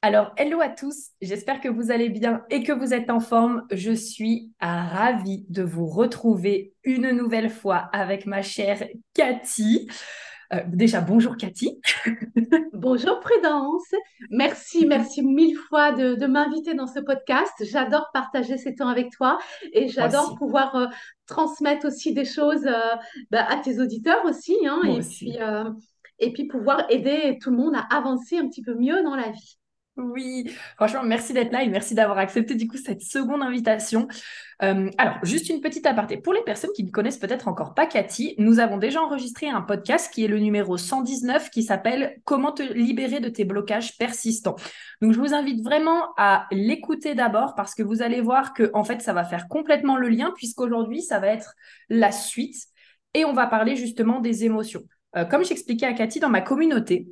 [0.00, 3.66] Alors, hello à tous, j'espère que vous allez bien et que vous êtes en forme.
[3.72, 9.88] Je suis ravie de vous retrouver une nouvelle fois avec ma chère Cathy.
[10.52, 11.80] Euh, déjà, bonjour Cathy.
[12.72, 13.92] bonjour Prudence.
[14.30, 17.52] Merci, merci mille fois de, m'inviter dans ce podcast.
[17.62, 19.40] J'adore partager ces temps avec toi
[19.72, 20.86] et j'adore pouvoir euh,
[21.26, 22.94] transmettre aussi des choses euh,
[23.32, 24.56] bah, à tes auditeurs aussi.
[24.64, 25.38] Hein, et, Puis,
[26.20, 29.30] et puis pouvoir aider tout le monde à avancer un petit peu mieux dans la
[29.30, 29.58] vie.
[29.98, 34.06] Oui, franchement, merci d'être là et merci d'avoir accepté du coup cette seconde invitation.
[34.62, 36.16] Euh, alors, juste une petite aparté.
[36.16, 39.60] Pour les personnes qui ne connaissent peut-être encore pas Cathy, nous avons déjà enregistré un
[39.60, 44.54] podcast qui est le numéro 119 qui s'appelle Comment te libérer de tes blocages persistants.
[45.02, 48.84] Donc, je vous invite vraiment à l'écouter d'abord parce que vous allez voir que en
[48.84, 51.54] fait, ça va faire complètement le lien puisqu'aujourd'hui, ça va être
[51.88, 52.68] la suite
[53.14, 54.84] et on va parler justement des émotions.
[55.16, 57.08] Euh, comme j'expliquais à Cathy dans ma communauté,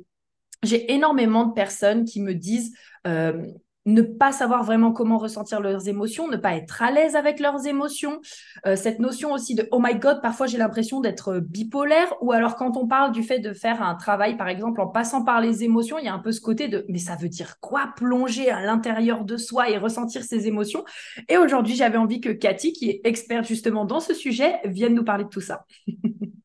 [0.63, 2.73] j'ai énormément de personnes qui me disent
[3.05, 3.47] euh,
[3.87, 7.65] ne pas savoir vraiment comment ressentir leurs émotions, ne pas être à l'aise avec leurs
[7.65, 8.19] émotions.
[8.65, 12.57] Euh, cette notion aussi de oh my god, parfois j'ai l'impression d'être bipolaire, ou alors
[12.57, 15.63] quand on parle du fait de faire un travail, par exemple, en passant par les
[15.63, 18.49] émotions, il y a un peu ce côté de mais ça veut dire quoi plonger
[18.51, 20.83] à l'intérieur de soi et ressentir ses émotions?
[21.29, 25.05] Et aujourd'hui, j'avais envie que Cathy, qui est experte justement dans ce sujet, vienne nous
[25.05, 25.65] parler de tout ça.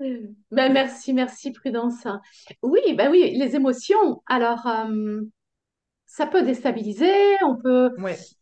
[0.00, 2.06] Ben, merci, merci Prudence.
[2.62, 4.22] Oui, ben oui, les émotions.
[4.26, 5.20] Alors, euh,
[6.06, 7.12] ça peut déstabiliser,
[7.44, 7.90] on peut,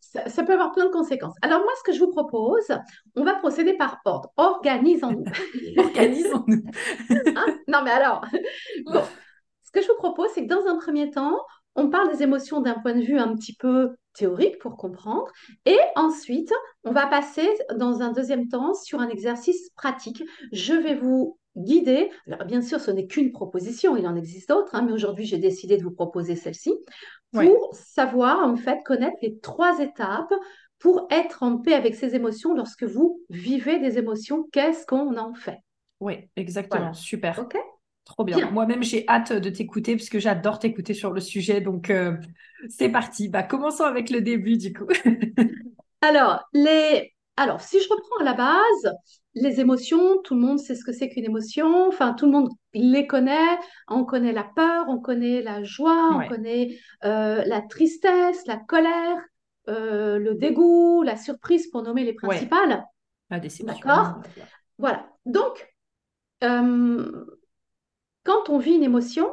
[0.00, 1.34] ça, peut avoir plein de conséquences.
[1.42, 2.70] Alors moi, ce que je vous propose,
[3.16, 4.30] on va procéder par ordre.
[4.36, 5.24] Organisons-nous.
[5.78, 6.62] Organisons-nous.
[7.36, 7.58] Hein?
[7.68, 8.24] non, mais alors,
[8.86, 9.02] bon,
[9.64, 11.38] ce que je vous propose, c'est que dans un premier temps,
[11.74, 15.30] on parle des émotions d'un point de vue un petit peu théorique pour comprendre.
[15.66, 16.52] Et ensuite,
[16.84, 20.22] on va passer dans un deuxième temps sur un exercice pratique.
[20.52, 22.10] Je vais vous guider.
[22.26, 25.38] Alors, bien sûr, ce n'est qu'une proposition, il en existe d'autres, hein, mais aujourd'hui, j'ai
[25.38, 26.74] décidé de vous proposer celle-ci
[27.32, 30.32] pour savoir, en fait, connaître les trois étapes
[30.78, 34.46] pour être en paix avec ses émotions lorsque vous vivez des émotions.
[34.52, 35.58] Qu'est-ce qu'on en fait?
[36.00, 36.92] Oui, exactement.
[36.92, 37.38] Super.
[37.38, 37.56] OK?
[38.04, 38.50] Trop bien.
[38.52, 41.60] Moi-même, j'ai hâte de t'écouter parce que j'adore t'écouter sur le sujet.
[41.60, 42.16] Donc, euh,
[42.68, 43.28] c'est parti.
[43.28, 44.86] Bah, commençons avec le début, du coup.
[46.02, 47.15] Alors, les...
[47.36, 48.94] Alors, si je reprends à la base,
[49.34, 52.48] les émotions, tout le monde sait ce que c'est qu'une émotion, enfin tout le monde
[52.72, 53.58] les connaît,
[53.88, 59.18] on connaît la peur, on connaît la joie, on connaît euh, la tristesse, la colère,
[59.68, 62.84] euh, le dégoût, la surprise pour nommer les principales.
[63.28, 63.66] La déception.
[63.66, 64.22] D'accord
[64.78, 65.06] Voilà.
[65.26, 65.70] Donc,
[66.42, 67.26] euh,
[68.24, 69.30] quand on vit une émotion,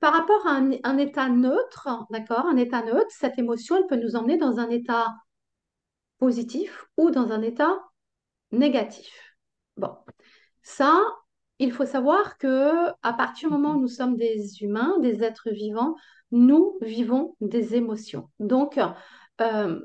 [0.00, 4.02] par rapport à un, un état neutre, d'accord, un état neutre, cette émotion, elle peut
[4.02, 5.08] nous emmener dans un état
[6.22, 7.82] positif ou dans un état
[8.52, 9.36] négatif.
[9.76, 9.90] Bon,
[10.62, 11.02] ça,
[11.58, 15.50] il faut savoir que à partir du moment où nous sommes des humains, des êtres
[15.50, 15.96] vivants,
[16.30, 18.30] nous vivons des émotions.
[18.38, 18.78] Donc,
[19.40, 19.80] euh,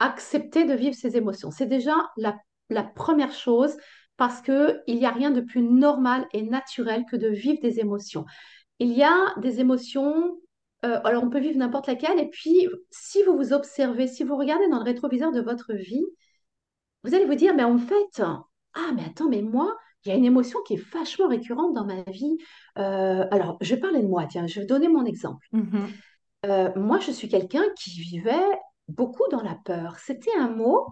[0.00, 3.76] accepter de vivre ces émotions, c'est déjà la, première chose
[4.16, 8.24] parce qu'il n'y a rien de plus normal et naturel que de vivre des émotions.
[8.80, 10.40] Il y a des émotions,
[10.84, 14.36] euh, alors on peut vivre n'importe laquelle, et puis si vous vous observez, si vous
[14.36, 16.04] regardez dans le rétroviseur de votre vie,
[17.04, 20.14] vous allez vous dire, mais en fait, ah, mais attends, mais moi, il y a
[20.16, 22.36] une émotion qui est vachement récurrente dans ma vie.
[22.78, 25.46] Euh, alors, je vais parler de moi, tiens, je vais donner mon exemple.
[25.52, 25.86] Mm-hmm.
[26.46, 29.98] Euh, moi, je suis quelqu'un qui vivait beaucoup dans la peur.
[29.98, 30.86] C'était un mot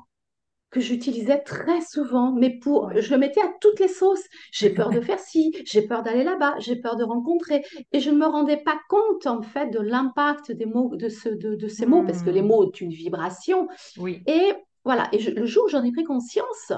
[0.75, 4.25] que j'utilisais très souvent, mais pour, je le mettais à toutes les sauces.
[4.51, 8.11] J'ai peur de faire ci, j'ai peur d'aller là-bas, j'ai peur de rencontrer, et je
[8.11, 11.87] ne me rendais pas compte en fait de l'impact des mots, de, ce, de, ces
[11.87, 12.47] mots, parce que les hmm.
[12.47, 13.69] mots ont une vibration.
[13.99, 14.23] Oui.
[14.27, 14.53] Et
[14.85, 16.73] voilà, et le jour où j'en ai pris conscience,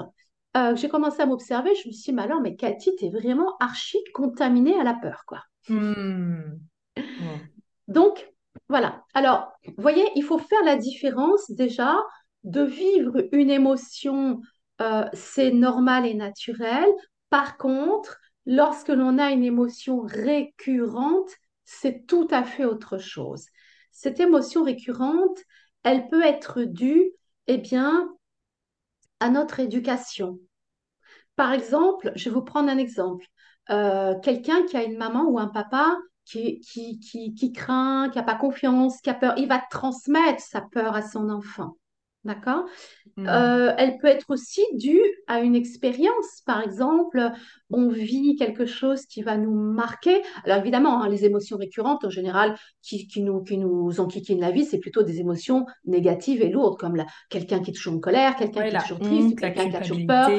[0.55, 3.57] euh, j'ai commencé à m'observer, je me suis dit, mais alors, mais Cathy, t'es vraiment
[3.59, 5.41] archi contaminée à la peur, quoi.
[5.69, 6.59] Hmm.
[7.87, 8.31] Donc,
[8.69, 9.03] voilà.
[9.15, 11.97] Alors, vous voyez, il faut faire la différence déjà
[12.47, 14.41] de vivre une émotion,
[14.81, 16.87] euh, c'est normal et naturel.
[17.29, 21.29] Par contre, lorsque l'on a une émotion récurrente,
[21.65, 23.47] c'est tout à fait autre chose.
[23.91, 25.37] Cette émotion récurrente,
[25.83, 27.11] elle peut être due,
[27.47, 28.09] eh bien,
[29.19, 30.39] à notre éducation.
[31.35, 33.25] Par exemple, je vais vous prendre un exemple.
[33.71, 38.17] Euh, quelqu'un qui a une maman ou un papa qui, qui, qui, qui craint, qui
[38.17, 41.75] n'a pas confiance, qui a peur, il va transmettre sa peur à son enfant.
[42.23, 42.65] D'accord?
[43.19, 46.41] Euh, Elle peut être aussi due à une expérience.
[46.45, 47.31] Par exemple,
[47.69, 50.21] on vit quelque chose qui va nous marquer.
[50.43, 54.51] Alors évidemment, hein, les émotions récurrentes, en général, qui, qui, nous, qui nous enquiquinent la
[54.51, 58.35] vie, c'est plutôt des émotions négatives et lourdes, comme quelqu'un qui est toujours en colère,
[58.35, 60.29] quelqu'un qui est toujours triste, quelqu'un qui a toujours peur.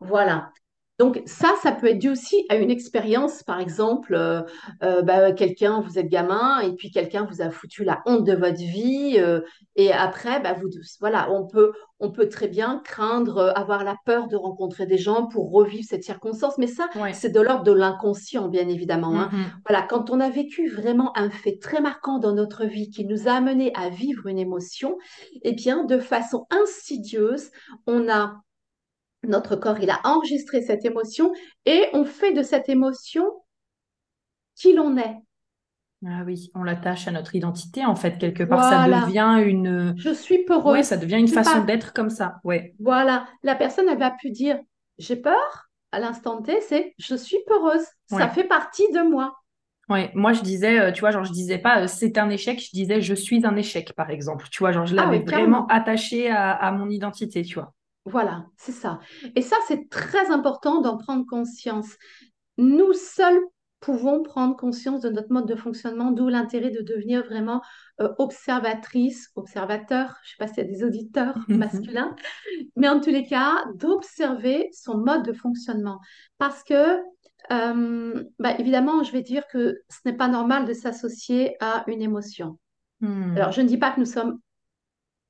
[0.00, 0.50] Voilà.
[0.98, 4.40] Donc ça, ça peut être dû aussi à une expérience, par exemple, euh,
[4.82, 8.32] euh, bah, quelqu'un, vous êtes gamin, et puis quelqu'un vous a foutu la honte de
[8.32, 9.40] votre vie, euh,
[9.74, 10.68] et après, bah, vous,
[11.00, 15.26] voilà, on peut, on peut très bien craindre, avoir la peur de rencontrer des gens
[15.26, 19.20] pour revivre cette circonstance, mais ça, c'est de l'ordre de l'inconscient, bien évidemment.
[19.20, 19.30] Hein.
[19.32, 19.60] Mm-hmm.
[19.68, 23.28] Voilà, quand on a vécu vraiment un fait très marquant dans notre vie qui nous
[23.28, 24.96] a amené à vivre une émotion,
[25.42, 27.50] eh bien, de façon insidieuse,
[27.86, 28.40] on a
[29.26, 31.32] notre corps, il a enregistré cette émotion
[31.64, 33.24] et on fait de cette émotion
[34.54, 35.16] qui l'on est.
[36.06, 38.62] Ah oui, on l'attache à notre identité en fait quelque part.
[38.64, 39.94] Ça devient une.
[39.96, 40.72] Je suis peureuse.
[40.72, 42.36] Ouais, ça devient une façon d'être comme ça.
[42.44, 42.74] Ouais.
[42.80, 44.58] Voilà, la personne elle va pu dire
[44.98, 47.84] j'ai peur à l'instant T, c'est je suis peureuse.
[48.06, 49.36] Ça fait partie de moi.
[49.88, 52.60] Ouais, moi je disais, euh, tu vois, genre je disais pas euh, c'est un échec,
[52.60, 54.46] je disais je suis un échec par exemple.
[54.50, 57.72] Tu vois, genre je ah l'avais vraiment attaché à, à mon identité, tu vois.
[58.06, 59.00] Voilà, c'est ça.
[59.34, 61.96] Et ça, c'est très important d'en prendre conscience.
[62.56, 63.40] Nous seuls
[63.80, 67.62] pouvons prendre conscience de notre mode de fonctionnement, d'où l'intérêt de devenir vraiment
[68.00, 72.14] euh, observatrice, observateur, je ne sais pas s'il y a des auditeurs masculins,
[72.76, 76.00] mais en tous les cas, d'observer son mode de fonctionnement.
[76.38, 76.98] Parce que,
[77.52, 82.02] euh, bah, évidemment, je vais dire que ce n'est pas normal de s'associer à une
[82.02, 82.58] émotion.
[83.00, 83.36] Hmm.
[83.36, 84.38] Alors, je ne dis pas que nous sommes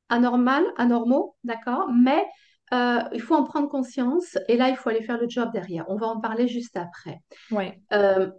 [0.08, 2.25] anormal, anormaux, d'accord, mais
[2.72, 5.84] euh, il faut en prendre conscience et là, il faut aller faire le job derrière.
[5.88, 7.20] On va en parler juste après.
[7.50, 7.80] Ouais.
[7.92, 8.30] Euh,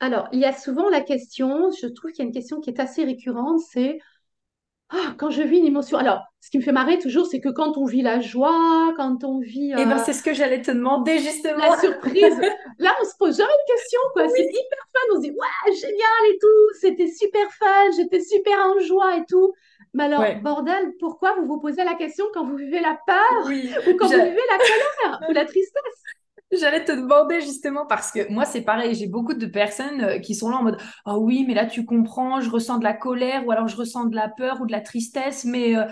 [0.00, 2.70] alors, il y a souvent la question, je trouve qu'il y a une question qui
[2.70, 3.98] est assez récurrente, c'est
[4.92, 5.98] ah, quand je vis une émotion.
[5.98, 9.22] Alors, ce qui me fait marrer toujours, c'est que quand on vit la joie, quand
[9.22, 9.70] on vit.
[9.72, 11.58] Eh ben, euh, c'est ce que j'allais te demander justement.
[11.58, 12.40] La surprise.
[12.78, 14.28] Là, on se pose jamais de questions, quoi.
[14.28, 15.00] C'est hyper fun.
[15.12, 16.78] On se dit, ouais, génial et tout.
[16.80, 17.90] C'était super fun.
[17.96, 19.52] J'étais super en joie et tout.
[19.92, 23.44] Mais alors, bordel, pourquoi vous vous posez la question quand vous vivez la peur
[23.88, 26.02] ou quand vous vivez la colère ou la tristesse?
[26.52, 30.34] J'allais te demander justement parce que moi c'est pareil, j'ai beaucoup de personnes euh, qui
[30.34, 33.46] sont là en mode oh oui mais là tu comprends, je ressens de la colère
[33.46, 35.84] ou alors je ressens de la peur ou de la tristesse mais euh,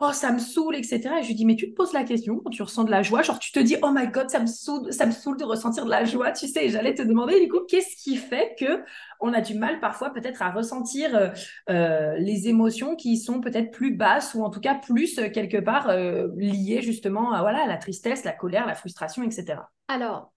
[0.00, 1.18] oh ça me saoule etc.
[1.18, 3.02] Et je lui dis mais tu te poses la question quand tu ressens de la
[3.02, 4.88] joie, genre tu te dis oh my god ça me saoule,
[5.36, 6.68] de ressentir de la joie, tu sais.
[6.68, 8.82] J'allais te demander du coup qu'est-ce qui fait que
[9.20, 11.28] on a du mal parfois peut-être à ressentir euh,
[11.70, 15.58] euh, les émotions qui sont peut-être plus basses ou en tout cas plus euh, quelque
[15.58, 15.88] part
[16.36, 19.60] liées justement à voilà la tristesse, la colère, la frustration, etc.
[19.88, 20.32] Alors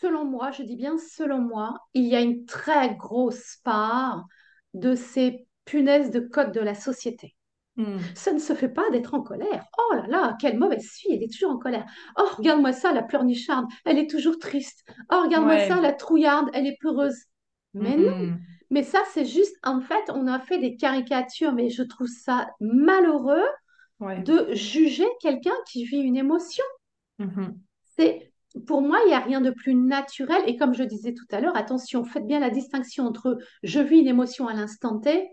[0.00, 4.26] selon moi, je dis bien selon moi, il y a une très grosse part
[4.74, 7.36] de ces punaises de code de la société.
[7.78, 7.98] Hmm.
[8.14, 9.64] Ça ne se fait pas d'être en colère.
[9.78, 11.86] Oh là là, quelle mauvaise fille, elle est toujours en colère.
[12.18, 14.84] Oh, regarde-moi ça, la pleurnicharde, elle est toujours triste.
[15.12, 17.16] Oh, regarde-moi ça, la trouillarde, elle est peureuse.
[17.74, 18.38] Mais non, hmm.
[18.70, 22.50] mais ça, c'est juste, en fait, on a fait des caricatures, mais je trouve ça
[22.60, 23.46] malheureux
[24.00, 26.64] de juger quelqu'un qui vit une émotion.
[27.18, 27.54] Mm-hmm.
[27.96, 28.32] C'est
[28.66, 30.42] pour moi, il n'y a rien de plus naturel.
[30.46, 33.98] Et comme je disais tout à l'heure, attention, faites bien la distinction entre je vis
[33.98, 35.28] une émotion à l'instant T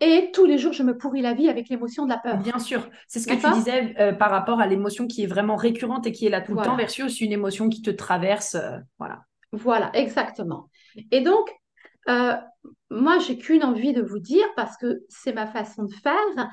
[0.00, 2.36] et tous les jours, je me pourris la vie avec l'émotion de la peur.
[2.38, 5.56] Bien sûr, c'est ce que tu disais euh, par rapport à l'émotion qui est vraiment
[5.56, 8.56] récurrente et qui est là tout le temps versus une émotion qui te traverse.
[8.56, 9.22] Euh, voilà.
[9.52, 10.68] Voilà, exactement.
[11.10, 11.48] Et donc,
[12.08, 12.34] euh,
[12.90, 16.50] moi, j'ai qu'une envie de vous dire parce que c'est ma façon de faire.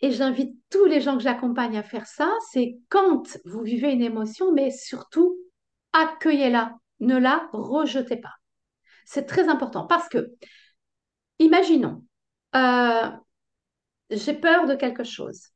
[0.00, 4.02] Et j'invite tous les gens que j'accompagne à faire ça, c'est quand vous vivez une
[4.02, 5.36] émotion, mais surtout
[5.92, 8.34] accueillez-la, ne la rejetez pas.
[9.06, 10.32] C'est très important parce que,
[11.38, 12.04] imaginons,
[12.54, 13.10] euh,
[14.10, 15.50] j'ai peur de quelque chose.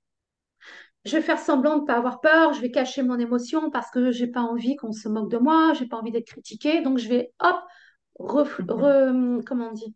[1.04, 3.90] je vais faire semblant de ne pas avoir peur, je vais cacher mon émotion parce
[3.90, 6.98] que j'ai pas envie qu'on se moque de moi, j'ai pas envie d'être critiquée, donc
[6.98, 7.56] je vais, hop,
[8.18, 8.66] Mhm.
[8.68, 9.94] re- comment on dit?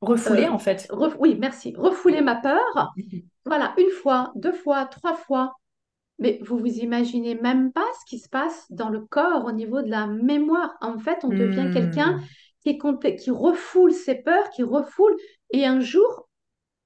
[0.00, 0.86] Refouler, Euh, en fait.
[0.90, 2.94] ref- oui, merci, refouler ma peur.
[2.96, 3.22] Mhm.
[3.44, 5.54] Voilà, une fois, deux fois, trois fois.
[6.18, 9.82] Mais vous vous imaginez même pas ce qui se passe dans le corps au niveau
[9.82, 10.76] de la mémoire.
[10.80, 12.18] En fait, on devient quelqu'un
[12.62, 15.14] qui, est complet- qui refoule ses peurs, qui refoule.
[15.50, 16.27] Et un jour,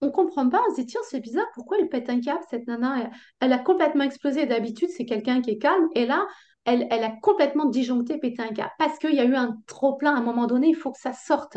[0.02, 2.66] on comprend pas, on se dit, tiens, c'est bizarre, pourquoi elle pète un câble, cette
[2.66, 3.00] nana?
[3.04, 4.46] Elle, elle a complètement explosé.
[4.46, 5.88] D'habitude, c'est quelqu'un qui est calme.
[5.94, 6.26] Et là,
[6.64, 8.72] elle, elle a complètement disjoncté, pété un câble.
[8.78, 11.12] Parce qu'il y a eu un trop-plein à un moment donné, il faut que ça
[11.12, 11.56] sorte.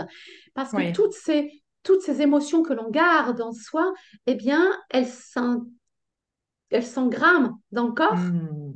[0.53, 3.93] Parce que toutes ces, toutes ces émotions que l'on garde en soi,
[4.27, 5.65] eh bien, elles s'en-
[6.69, 8.15] elles s'engramment dans le corps.
[8.15, 8.73] Hmm.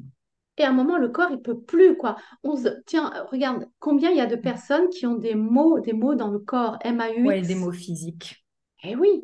[0.58, 2.18] Et à un moment, le corps, il peut plus, quoi.
[2.44, 2.68] On se...
[2.86, 6.28] Tiens, regarde, combien il y a de personnes qui ont des mots, des mots dans
[6.30, 7.56] le corps, Ouais, des M-A-U-X.
[7.56, 8.46] mots physiques.
[8.84, 9.24] Eh oui,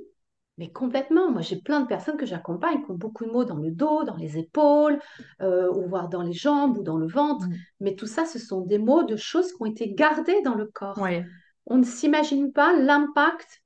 [0.57, 1.31] mais complètement.
[1.31, 4.03] Moi, j'ai plein de personnes que j'accompagne qui ont beaucoup de maux dans le dos,
[4.03, 4.99] dans les épaules,
[5.41, 7.47] euh, ou voire dans les jambes ou dans le ventre.
[7.47, 7.55] Hmm.
[7.81, 10.65] Mais tout ça, ce sont des mots de choses qui ont été gardées dans le
[10.65, 10.97] corps.
[10.99, 11.25] Ouais,
[11.65, 13.63] On ne s'imagine pas l'impact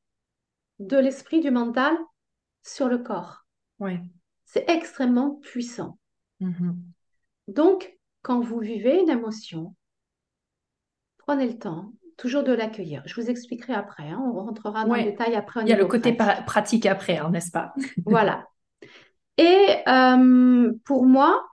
[0.80, 1.96] de l'esprit, du mental
[2.64, 3.46] sur le corps.
[3.80, 4.02] ouais.
[4.52, 6.00] C'est extrêmement puissant.
[6.40, 6.82] Mhm.
[7.48, 9.76] Donc, quand vous vivez une émotion,
[11.20, 13.02] prenez le temps toujours de l'accueillir.
[13.06, 14.22] Je vous expliquerai après, hein.
[14.26, 15.04] On rentrera dans le Ouais.
[15.04, 16.46] détail après Il y a le côté pra- pratique.
[16.46, 17.74] pratique après, hein, n'est-ce pas?
[18.06, 18.46] Voilà.
[19.38, 21.44] Et euh, pour moi,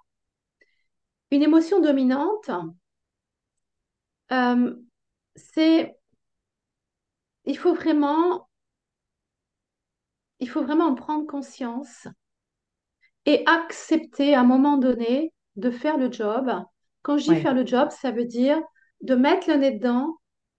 [1.31, 2.51] une émotion dominante,
[4.33, 4.75] euh,
[5.37, 5.97] c'est,
[7.47, 8.47] il faut vraiment,
[10.41, 12.09] il faut vraiment en prendre conscience
[13.27, 16.51] et accepter à un moment donné de faire le job.
[17.03, 18.61] Quand je dis Ouais, faire le job, ça veut dire
[19.03, 20.17] de mettre le nez dedans.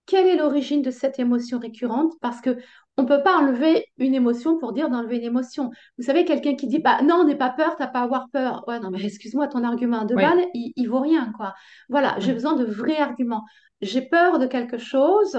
[0.08, 2.14] Quelle est l'origine de cette émotion récurrente?
[2.22, 2.56] Parce que
[2.96, 5.70] on ne peut pas enlever une émotion pour dire d'enlever une émotion.
[5.98, 8.64] Vous savez, quelqu'un qui dit bah, non, n'aie pas peur, t'as pas à avoir peur.
[8.66, 11.54] Ouais, non, mais excuse-moi, ton argument ouais, balles, il, il vaut rien, quoi.
[11.90, 13.44] Voilà, j'ai besoin de vrais arguments.
[13.82, 15.38] J'ai peur de quelque chose.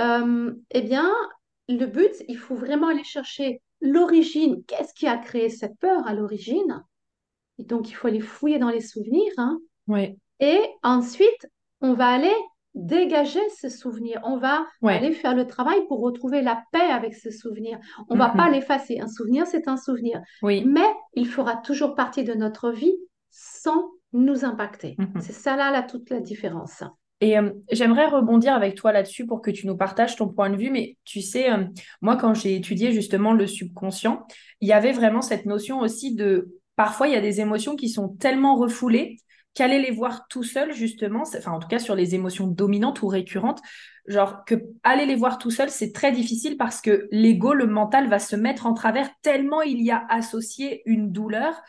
[0.00, 1.12] Euh, eh bien,
[1.68, 4.64] le but, il faut vraiment aller chercher l'origine.
[4.64, 6.82] Qu'est-ce qui a créé cette peur à l'origine?
[7.58, 9.58] Et donc, il faut aller fouiller dans les souvenirs, hein.
[10.40, 11.46] Et ensuite,
[11.80, 12.34] on va aller
[12.78, 14.20] dégager ce souvenir.
[14.24, 17.78] On va aller faire le travail pour retrouver la paix avec ce souvenir.
[18.08, 18.52] On ne va pas Mhm.
[18.54, 19.00] l'effacer.
[19.00, 20.20] Un souvenir, c'est un souvenir.
[20.42, 20.64] Oui.
[20.66, 22.94] Mais il fera toujours partie de notre vie
[23.30, 24.96] sans nous impacter.
[25.20, 25.38] C'est Mhm.
[25.42, 26.82] ça là, là toute la différence.
[27.20, 30.56] Et euh, j'aimerais rebondir avec toi là-dessus pour que tu nous partages ton point de
[30.56, 30.70] vue.
[30.70, 31.64] Mais tu sais, euh,
[32.00, 34.24] moi, quand j'ai étudié justement le subconscient,
[34.60, 36.54] il y avait vraiment cette notion aussi de...
[36.76, 39.16] Parfois, il y a des émotions qui sont tellement refoulées
[39.54, 43.08] qu'aller les voir tout seul, justement, enfin, en tout cas, sur les émotions dominantes ou
[43.08, 43.60] récurrentes,
[44.06, 48.08] genre que aller les voir tout seul, c'est très difficile parce que l'ego, le mental,
[48.08, 51.60] va se mettre en travers tellement il y a associé une douleur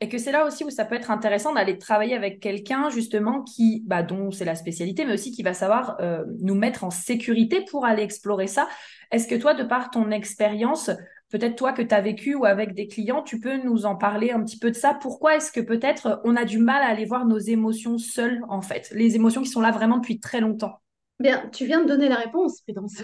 [0.00, 3.42] et que c'est là aussi où ça peut être intéressant d'aller travailler avec quelqu'un justement
[3.42, 6.90] qui, bah, dont c'est la spécialité, mais aussi qui va savoir euh, nous mettre en
[6.90, 8.68] sécurité pour aller explorer ça.
[9.10, 10.90] Est-ce que toi, de par ton expérience,
[11.30, 14.30] peut-être toi que tu as vécu ou avec des clients, tu peux nous en parler
[14.30, 17.04] un petit peu de ça Pourquoi est-ce que peut-être on a du mal à aller
[17.04, 18.90] voir nos émotions seules, en fait?
[18.94, 20.80] Les émotions qui sont là vraiment depuis très longtemps.
[21.18, 23.02] Bien, tu viens de donner la réponse, Prudence.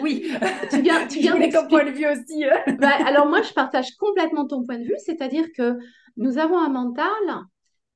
[0.00, 0.30] Oui,
[0.70, 2.44] Tu viens, tu viens voulais ton point de vue aussi.
[2.44, 2.54] euh.
[2.78, 5.76] Bah, alors moi, je partage complètement ton point de vue, c'est-à-dire que
[6.16, 7.06] nous avons un mental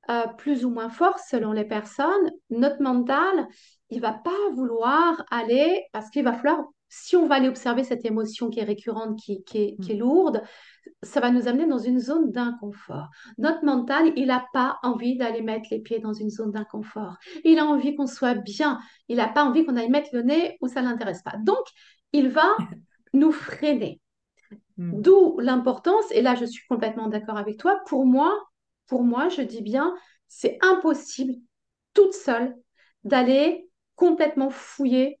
[0.09, 2.31] euh, plus ou moins fort selon les personnes.
[2.49, 3.47] Notre mental,
[3.89, 6.65] il va pas vouloir aller, parce qu'il va falloir,
[6.95, 9.95] si on va aller observer cette émotion qui est récurrente, qui, qui est, qui est
[9.95, 10.43] lourde,
[11.01, 13.09] ça va nous amener dans une zone d'inconfort.
[13.39, 17.17] Notre mental, il n'a pas envie d'aller mettre les pieds dans une zone d'inconfort.
[17.45, 18.79] Il a envie qu'on soit bien.
[19.07, 21.35] Il n'a pas envie qu'on aille mettre le nez où ça ne l'intéresse pas.
[21.43, 21.65] Donc,
[22.11, 22.55] il va
[23.13, 23.99] nous freiner.
[24.77, 25.01] Hmm.
[25.01, 28.39] D'où l'importance, et là je suis complètement d'accord avec toi, pour moi,
[28.85, 29.95] pour moi, je dis bien,
[30.27, 31.33] c'est impossible
[31.95, 32.55] toute seule
[33.03, 35.19] d'aller complètement fouiller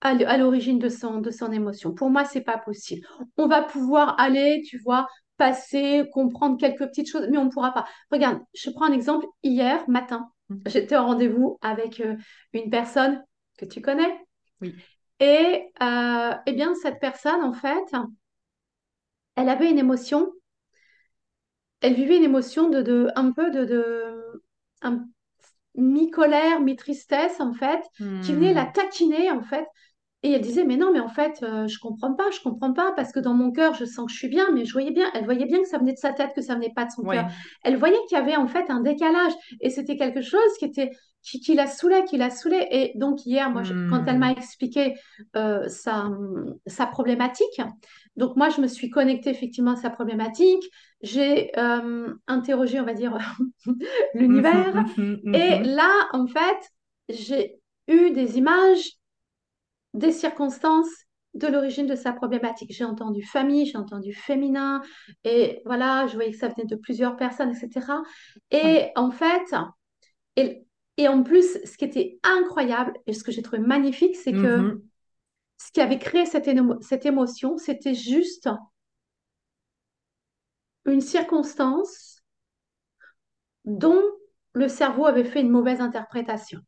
[0.00, 1.92] à l'origine de son, de son émotion.
[1.94, 3.06] Pour moi, c'est pas possible.
[3.36, 7.72] On va pouvoir aller, tu vois, passer, comprendre quelques petites choses, mais on ne pourra
[7.72, 7.86] pas.
[8.10, 9.26] Regarde, je prends un exemple.
[9.42, 10.30] Hier matin,
[10.66, 12.16] j'étais en rendez-vous avec euh,
[12.52, 13.22] une personne
[13.58, 14.16] que tu connais,
[14.60, 14.82] Oui.
[15.20, 17.84] et euh, eh bien, cette personne, en fait,
[19.34, 20.30] elle avait une émotion
[21.80, 24.42] elle vivait une émotion de, de un peu de, de
[24.82, 25.06] un-
[25.76, 27.82] mi-colère, mi-tristesse en fait,
[28.20, 28.66] qui venait la Hmm.
[28.66, 29.66] taquiner en fait.
[30.22, 32.92] Et elle disait, mais non, mais en fait, euh, je comprends pas, je comprends pas,
[32.96, 35.08] parce que dans mon cœur, je sens que je suis bien, mais je voyais bien,
[35.14, 37.02] elle voyait bien que ça venait de sa tête, que ça venait pas de son
[37.02, 37.26] cœur.
[37.62, 40.90] Elle voyait qu'il y avait en fait un décalage, et c'était quelque chose qui était
[41.22, 42.68] qui, la saoulait, qui la saoulait.
[42.70, 44.38] Et donc hier, moi, quand elle m'a hmm.
[44.38, 44.94] expliqué
[45.34, 46.08] euh, sa,
[46.66, 47.60] sa problématique,
[48.16, 50.62] donc moi, je me suis connectée effectivement à sa problématique.
[51.02, 53.18] J'ai euh, interrogé, on va dire,
[54.14, 54.84] l'univers.
[55.34, 56.70] et là, en fait,
[57.08, 57.56] j'ai
[57.88, 58.92] eu des images
[59.96, 62.72] des circonstances de l'origine de sa problématique.
[62.72, 64.82] J'ai entendu famille, j'ai entendu féminin,
[65.24, 67.92] et voilà, je voyais que ça venait de plusieurs personnes, etc.
[68.50, 69.54] Et en fait,
[70.36, 70.64] et,
[70.96, 74.58] et, en plus, ce qui était incroyable et ce que j'ai trouvé magnifique, c'est que
[74.58, 74.82] mm-hmm.
[75.58, 76.48] ce qui avait créé cette,
[76.80, 78.48] cette émotion, c'était juste
[80.86, 82.22] une circonstance
[83.64, 84.02] dont
[84.54, 86.60] le cerveau avait fait une mauvaise interprétation.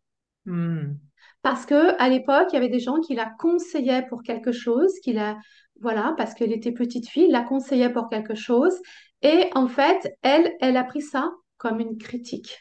[0.44, 0.94] Mm.
[1.42, 4.92] Parce que à l'époque, il y avait des gens qui la conseillaient pour quelque chose,
[5.02, 5.38] qui la,
[5.80, 8.74] voilà, parce qu'elle était petite fille, la conseillaient pour quelque chose.
[9.22, 12.58] Et en fait, elle, elle a pris ça comme une critique.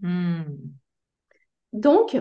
[0.00, 0.42] Hmm.
[1.72, 2.20] Donc,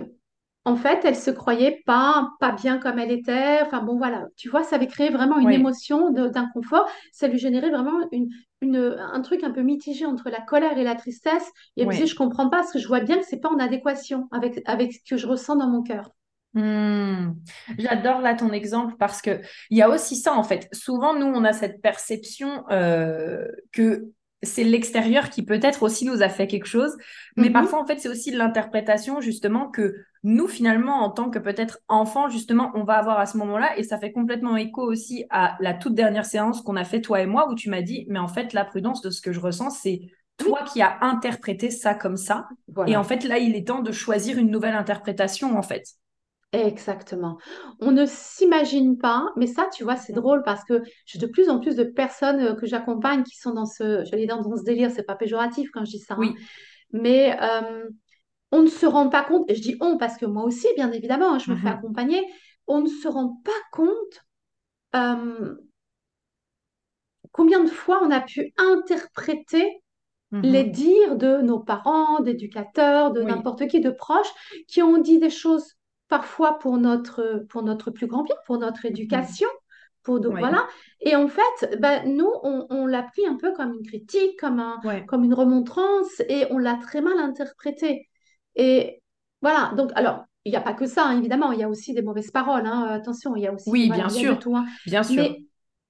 [0.69, 3.59] en fait, elle se croyait pas, pas bien comme elle était.
[3.63, 6.87] Enfin bon, voilà, tu vois, ça avait créé vraiment une émotion d'inconfort.
[7.11, 8.29] Ça lui générait vraiment une,
[8.61, 11.49] une, un truc un peu mitigé entre la colère et la tristesse.
[11.75, 13.49] Et elle me disait, je comprends pas, parce que je vois bien que c'est pas
[13.49, 16.11] en adéquation avec, avec ce que je ressens dans mon cœur.
[16.53, 17.33] Hmm.
[17.77, 20.67] J'adore là ton exemple parce que il y a aussi ça en fait.
[20.73, 24.11] Souvent nous on a cette perception euh, que
[24.41, 26.95] c'est l'extérieur qui peut-être aussi nous a fait quelque chose,
[27.35, 27.53] mais mm-hmm.
[27.53, 32.29] parfois en fait c'est aussi l'interprétation justement que nous finalement en tant que peut-être enfant
[32.29, 33.77] justement on va avoir à ce moment-là.
[33.77, 37.21] Et ça fait complètement écho aussi à la toute dernière séance qu'on a fait toi
[37.21, 39.39] et moi où tu m'as dit mais en fait la prudence de ce que je
[39.39, 40.01] ressens c'est
[40.37, 42.47] toi qui as interprété ça comme ça.
[42.87, 45.83] Et en fait là il est temps de choisir une nouvelle interprétation en fait.
[46.51, 47.37] Exactement.
[47.79, 51.47] On ne s'imagine pas, mais ça, tu vois, c'est drôle parce que j'ai de plus
[51.47, 54.63] en plus de personnes euh, que j'accompagne qui sont dans ce, j'allais dire dans ce
[54.63, 56.33] délire, c'est pas péjoratif quand je dis ça, hein.
[56.91, 57.87] mais euh,
[58.51, 60.91] on ne se rend pas compte, et je dis on parce que moi aussi, bien
[60.91, 61.77] évidemment, hein, je me fais mhm.
[61.77, 62.25] accompagner,
[62.65, 64.25] on ne se rend pas compte
[64.95, 65.55] euh,
[67.31, 69.83] combien de fois on a pu interpréter
[70.31, 70.71] les mhm.
[70.71, 74.31] dires de nos parents, d'éducateurs, de n'importe qui, de proches,
[74.67, 75.78] qui ont dit des choses
[76.09, 79.47] parfois pour notre, pour notre plus grand bien, pour notre éducation.
[80.03, 80.67] Pour Voilà.
[81.01, 84.79] Et en fait, ben, nous, on, l'a pris un peu comme une critique, comme, un,
[85.07, 88.09] comme une remontrance, et on l'a très mal interprété.
[88.55, 89.03] Et
[89.41, 91.93] voilà, donc, alors, il n'y a pas que ça, hein, évidemment, il y a aussi
[91.93, 93.69] des mauvaises paroles, hein, attention, il y a aussi...
[93.69, 94.65] Oui, bien sûr, tout, hein.
[94.87, 95.21] bien sûr.
[95.21, 95.43] Mais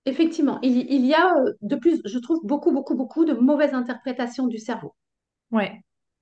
[0.06, 3.74] effectivement, il, il, y a euh, de plus, je trouve, beaucoup, beaucoup, beaucoup de mauvaises
[3.74, 4.96] interprétations du cerveau.
[5.52, 5.82] Ouais.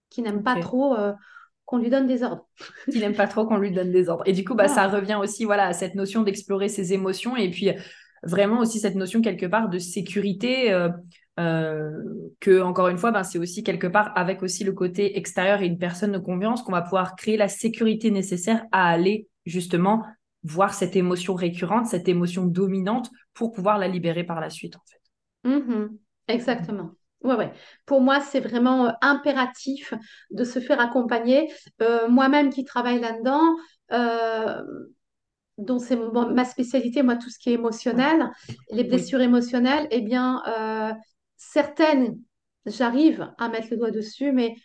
[0.10, 0.94] Qui n'aiment pas trop...
[0.94, 1.14] Euh,
[1.68, 2.48] qu'on lui donne des ordres.
[2.92, 4.24] Qu'il n'aime pas trop qu'on lui donne des ordres.
[4.26, 7.52] Et du coup, bah, ça revient aussi voilà, à cette notion d'explorer ses émotions et
[7.52, 7.70] puis
[8.24, 10.72] vraiment aussi cette notion quelque part de sécurité.
[10.72, 10.90] Euh,
[11.40, 11.92] euh,
[12.40, 15.68] que encore une fois, ben, c'est aussi quelque part avec aussi le côté extérieur et
[15.68, 20.04] une personne de confiance qu'on va pouvoir créer la sécurité nécessaire à aller justement
[20.44, 24.82] voir cette émotion récurrente, cette émotion dominante pour pouvoir la libérer par la suite en
[24.88, 25.50] fait.
[25.50, 25.90] Mm-hmm.
[26.30, 26.92] Exactement.
[27.28, 27.52] Ouais, ouais.
[27.86, 29.94] Pour moi, c'est vraiment euh, impératif
[30.32, 31.52] de se faire accompagner.
[31.82, 33.58] Euh, moi-même qui travaille là-dedans,
[33.92, 34.64] euh,
[35.58, 38.32] dont c'est ma spécialité, moi, tout ce qui est émotionnel,
[38.72, 40.44] les blessures émotionnelles, eh bien,
[41.36, 42.20] certaines,
[42.66, 44.56] j'arrive à mettre le doigt dessus, mais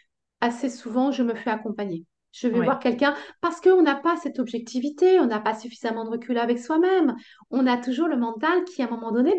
[0.42, 2.05] assez souvent, je me fais accompagner.
[2.31, 6.11] Je vais voir quelqu'un parce qu'on n'a pas cette objectivité, on n'a pas suffisamment de
[6.11, 7.16] recul avec soi-même.
[7.51, 9.35] On a toujours le mental qui, à un moment donné,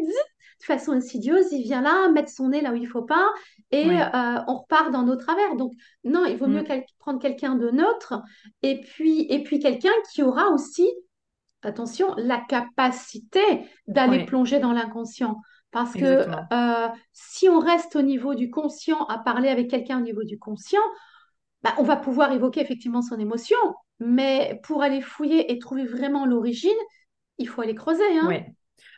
[0.59, 3.29] de façon insidieuse, il vient là, mettre son nez là où il ne faut pas,
[3.71, 5.55] et euh, on repart dans nos travers.
[5.55, 6.83] Donc, non, il vaut mieux mm.
[6.99, 8.21] prendre quelqu'un de neutre,
[8.61, 10.87] et puis, et puis quelqu'un qui aura aussi,
[11.61, 13.41] attention, la capacité
[13.87, 15.41] d'aller plonger dans l'inconscient.
[15.71, 20.01] Parce que euh, si on reste au niveau du conscient, à parler avec quelqu'un au
[20.01, 20.83] niveau du conscient,
[21.63, 23.57] bah, on va pouvoir évoquer effectivement son émotion,
[23.99, 26.71] mais pour aller fouiller et trouver vraiment l'origine,
[27.39, 28.03] il faut aller creuser.
[28.19, 28.43] Hein.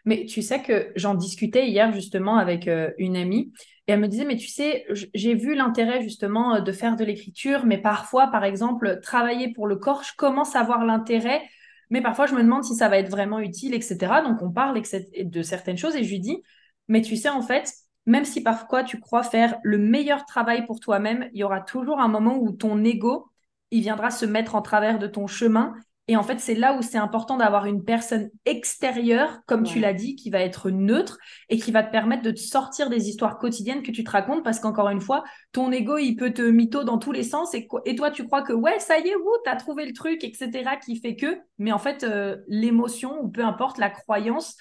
[0.05, 3.51] Mais tu sais que j'en discutais hier justement avec euh, une amie
[3.87, 7.03] et elle me disait, mais tu sais, j'ai vu l'intérêt justement euh, de faire de
[7.03, 11.41] l'écriture, mais parfois, par exemple, travailler pour le corps, je commence à voir l'intérêt,
[11.89, 14.21] mais parfois je me demande si ça va être vraiment utile, etc.
[14.23, 16.41] Donc on parle de certaines choses et je lui dis,
[16.87, 17.71] mais tu sais, en fait,
[18.05, 21.99] même si parfois tu crois faire le meilleur travail pour toi-même, il y aura toujours
[21.99, 23.31] un moment où ton ego,
[23.71, 25.75] il viendra se mettre en travers de ton chemin
[26.07, 29.93] Et en fait, c'est là où c'est important d'avoir une personne extérieure, comme tu l'as
[29.93, 31.17] dit, qui va être neutre
[31.49, 34.43] et qui va te permettre de te sortir des histoires quotidiennes que tu te racontes
[34.43, 37.67] parce qu'encore une fois, ton ego, il peut te mytho dans tous les sens et,
[37.85, 40.77] et toi, tu crois que ouais, ça y est, tu as trouvé le truc, etc.,
[40.83, 44.57] qui fait que, mais en fait, euh, l'émotion ou peu importe la croyance,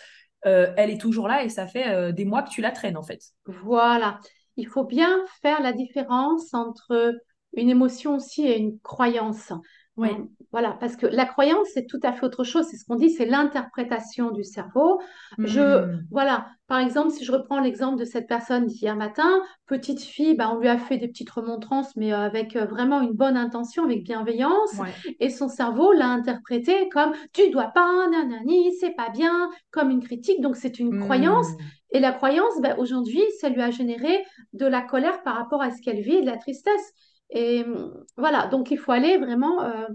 [0.47, 2.97] euh, elle est toujours là et ça fait euh, des mois que tu la traînes
[2.97, 3.21] en fait.
[3.47, 4.21] Voilà.
[4.57, 7.15] Il faut bien faire la différence entre
[7.55, 9.53] une émotion aussi et une croyance.
[9.97, 10.09] Oui.
[10.11, 12.67] Hein, voilà, parce que la croyance, c'est tout à fait autre chose.
[12.71, 15.01] C'est ce qu'on dit, c'est l'interprétation du cerveau.
[15.39, 16.07] Je, Hmm.
[16.11, 20.51] voilà, par exemple, si je reprends l'exemple de cette personne d'hier matin, petite fille, bah,
[20.53, 23.85] on lui a fait des petites remontrances, mais euh, avec euh, vraiment une bonne intention,
[23.85, 24.73] avec bienveillance.
[24.79, 25.15] Ouais.
[25.21, 30.03] Et son cerveau l'a interprété comme tu dois pas, nanani, c'est pas bien, comme une
[30.03, 30.41] critique.
[30.41, 31.51] Donc, c'est une croyance.
[31.51, 31.63] Hmm.
[31.93, 35.71] Et la croyance, bah, aujourd'hui, ça lui a généré de la colère par rapport à
[35.71, 36.93] ce qu'elle vit et de la tristesse.
[37.35, 39.87] Et hum, voilà, donc il faut aller vraiment, euh,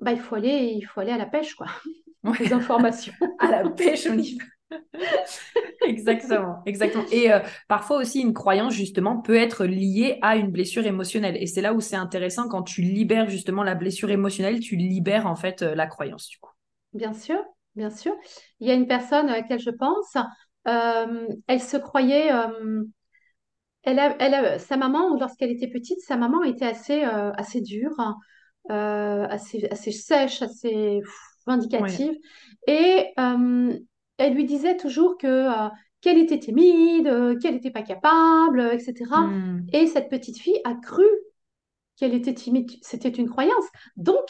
[0.00, 1.66] bah, il faut aller, il faut aller à la pêche, quoi,
[2.24, 2.36] Ouais.
[2.40, 3.14] aux informations.
[3.38, 4.44] À la pêche, on y va.
[5.86, 7.04] Exactement, exactement.
[7.12, 11.36] Et euh, parfois aussi, une croyance, justement, peut être liée à une blessure émotionnelle.
[11.40, 15.26] Et c'est là où c'est intéressant quand tu libères justement la blessure émotionnelle, tu libères
[15.26, 16.50] en fait euh, la croyance, du coup.
[16.92, 17.38] Bien sûr,
[17.76, 18.12] bien sûr.
[18.60, 20.16] Il y a une personne à laquelle je pense,
[20.66, 22.30] euh, elle se croyait,
[23.90, 27.60] elle a, elle a- sa maman, lorsqu'elle était petite, sa maman était assez, euh, assez
[27.60, 27.96] dure,
[28.70, 31.14] euh, assez, assez sèche, assez pff,
[31.46, 31.54] Ouais.
[31.54, 32.14] vindicative.
[32.66, 33.78] Et euh,
[34.18, 35.48] elle lui disait toujours que,
[36.02, 38.94] qu'elle était timide, qu'elle n'était pas capable, etc.
[39.10, 39.66] Hmm.
[39.72, 41.06] Et cette petite fille a cru
[41.96, 42.70] qu'elle était timide.
[42.82, 43.64] C'était une croyance.
[43.96, 44.26] Donc,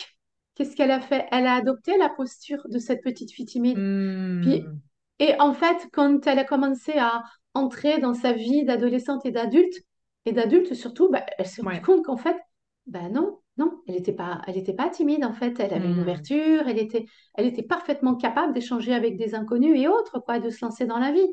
[0.55, 1.27] qu'est-ce qu'elle a fait?
[1.33, 3.75] Elle a adopté la posture de cette petite fille timide.
[3.75, 4.79] Puis, Hmm.
[5.18, 7.23] et en fait, quand elle a commencé à
[7.59, 9.77] entrer dans sa vie d'adolescente et d'adulte,
[10.27, 11.83] et d'adulte surtout, bah, elle s'est rendue Ouais.
[11.83, 12.37] compte qu'en fait,
[12.87, 15.59] bah non, non, elle n'était pas, elle était pas timide en fait.
[15.61, 16.01] Elle avait une Hmm.
[16.01, 20.51] ouverture, elle était, elle était parfaitement capable d'échanger avec des inconnus et autres, quoi, de
[20.51, 21.27] se lancer dans la vie.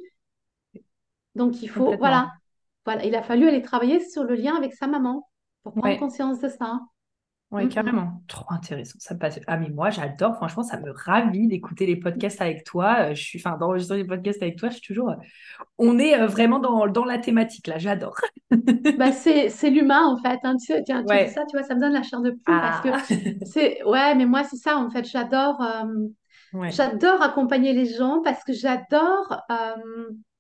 [1.36, 2.32] Donc il faut, voilà,
[2.86, 5.30] voilà, il a fallu aller travailler sur le lien avec sa maman
[5.64, 6.00] pour prendre Ouais.
[6.00, 6.80] conscience de ça.
[7.52, 7.70] Ouais, Mm, mm.
[7.70, 8.22] carrément.
[8.28, 8.96] Trop intéressant.
[9.00, 9.40] Ça me passe.
[9.48, 10.36] Ah, mais moi, j'adore.
[10.36, 13.12] Franchement, ça me ravit d'écouter les podcasts avec toi.
[13.12, 14.70] Euh, Je suis, enfin, d'enregistrer les podcasts avec toi.
[14.70, 15.10] Je suis toujours.
[15.12, 15.16] euh,
[15.78, 17.78] On est euh, vraiment dans, dans la thématique là.
[17.78, 18.18] J'adore.
[18.98, 20.40] Bah, c'est, c'est l'humain en fait.
[20.44, 20.56] hein.
[20.58, 21.28] Tu, tiens, tu dis Ouais.
[21.30, 23.02] ça, tu vois, ça me donne la chair de poule parce que Ah.
[23.46, 25.06] c'est, ouais, mais moi c'est ça en fait.
[25.06, 26.08] J'adore, euh,
[26.54, 26.72] Ouais.
[26.72, 29.42] j'adore accompagner les gens parce que j'adore.
[29.52, 30.35] euh, J'a-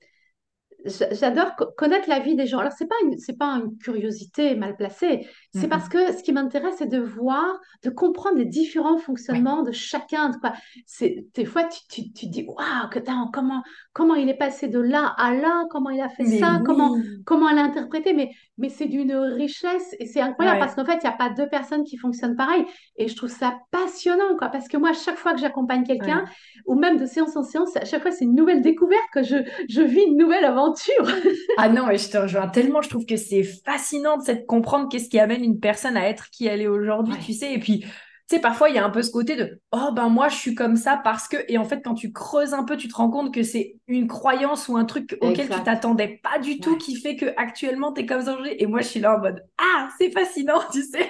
[0.86, 2.60] J'adore co- connaître la vie des gens.
[2.60, 5.28] Alors, c'est pas une, pas une curiosité mal placée.
[5.54, 9.71] C'est parce que ce qui m'intéresse, c'est de voir, de comprendre les différents fonctionnements de
[9.71, 10.32] chacun.
[10.39, 10.54] Quoi.
[10.86, 12.89] C'est, des fois, tu, tu, tu dis, waouh,
[13.34, 16.62] comment, comment il est passé de là à là, comment il a fait Mais ça,
[16.65, 16.95] comment,
[17.26, 18.13] comment elle a interprété.
[18.13, 21.30] Mais, mais c'est d'une richesse et c'est incroyable parce qu'en fait, il n'y a pas
[21.30, 22.65] deux personnes qui fonctionnent pareil.
[22.98, 26.62] Et je trouve ça passionnant, quoi, parce que moi, chaque fois que j'accompagne quelqu'un, Ouais.
[26.65, 29.36] ou même de séance en séance, à chaque fois, c'est une nouvelle découverte que je,
[29.70, 31.06] je vis une nouvelle aventure.
[31.58, 32.82] Ah non, mais je te rejoins tellement.
[32.82, 36.30] Je trouve que c'est fascinant de cette- comprendre qu'est-ce qui amène une personne à être
[36.30, 37.54] qui elle est aujourd'hui, tu sais.
[37.54, 37.86] Et puis,
[38.28, 40.36] tu sais, parfois, il y a un peu ce côté de Oh, ben moi, je
[40.36, 41.38] suis comme ça parce que.
[41.48, 44.08] Et en fait, quand tu creuses un peu, tu te rends compte que c'est une
[44.08, 46.78] croyance ou un truc auquel tu t'attendais pas du tout Ouais.
[46.78, 48.36] qui fait que actuellement tu es comme ça.
[48.58, 51.10] Et moi, je suis là en mode Ah, c'est fascinant, tu sais.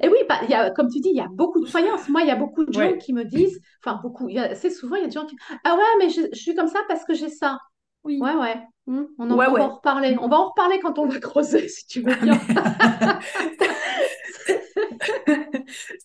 [0.00, 2.08] Et oui, bah, il y a, comme tu dis, il y a beaucoup de croyances.
[2.08, 2.96] Moi, il y a beaucoup de gens Ouais.
[2.96, 5.82] qui me disent, enfin beaucoup, assez souvent, il y a des gens qui, ah ouais,
[5.98, 7.58] mais je, je suis comme ça parce que j'ai ça.
[8.02, 8.18] Oui.
[8.20, 8.56] Ouais, ouais.
[8.86, 10.16] Hmm, on, en- Ouais, on va en reparler.
[10.20, 12.38] On va en reparler quand on va creuser, si tu veux bien.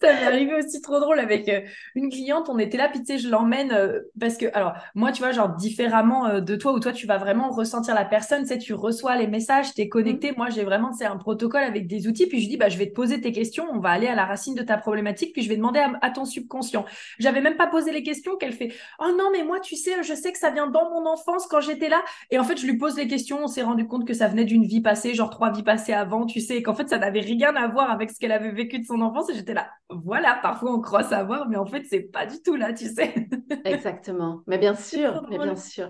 [0.01, 1.61] Ça m'est arrivé aussi trop drôle avec euh,
[1.95, 5.11] une cliente, on était là, puis tu sais, je l'emmène euh, parce que, alors, moi,
[5.11, 8.43] tu vois, genre différemment euh, de toi, où toi, tu vas vraiment ressentir la personne,
[8.43, 10.33] tu sais, tu reçois les messages, tu es connecté.
[10.35, 12.87] Moi, j'ai vraiment, c'est un protocole avec des outils, puis je dis, bah, je vais
[12.87, 15.49] te poser tes questions, on va aller à la racine de ta problématique, puis je
[15.49, 16.85] vais demander à, à ton subconscient.
[17.19, 20.13] J'avais même pas posé les questions qu'elle fait, oh non, mais moi, tu sais, je
[20.13, 22.01] sais que ça vient dans mon enfance quand j'étais là.
[22.31, 24.45] Et en fait, je lui pose les questions, on s'est rendu compte que ça venait
[24.45, 27.19] d'une vie passée, genre trois vies passées avant, tu sais, et qu'en fait, ça n'avait
[27.21, 29.29] rien à voir avec ce qu'elle avait vécu de son enfance.
[29.29, 32.55] Et j'étais là, voilà, parfois on croit savoir, mais en fait, c'est pas du tout
[32.55, 33.27] là, tu sais.
[33.65, 34.41] exactement.
[34.47, 35.89] Mais bien sûr, mais bien sûr.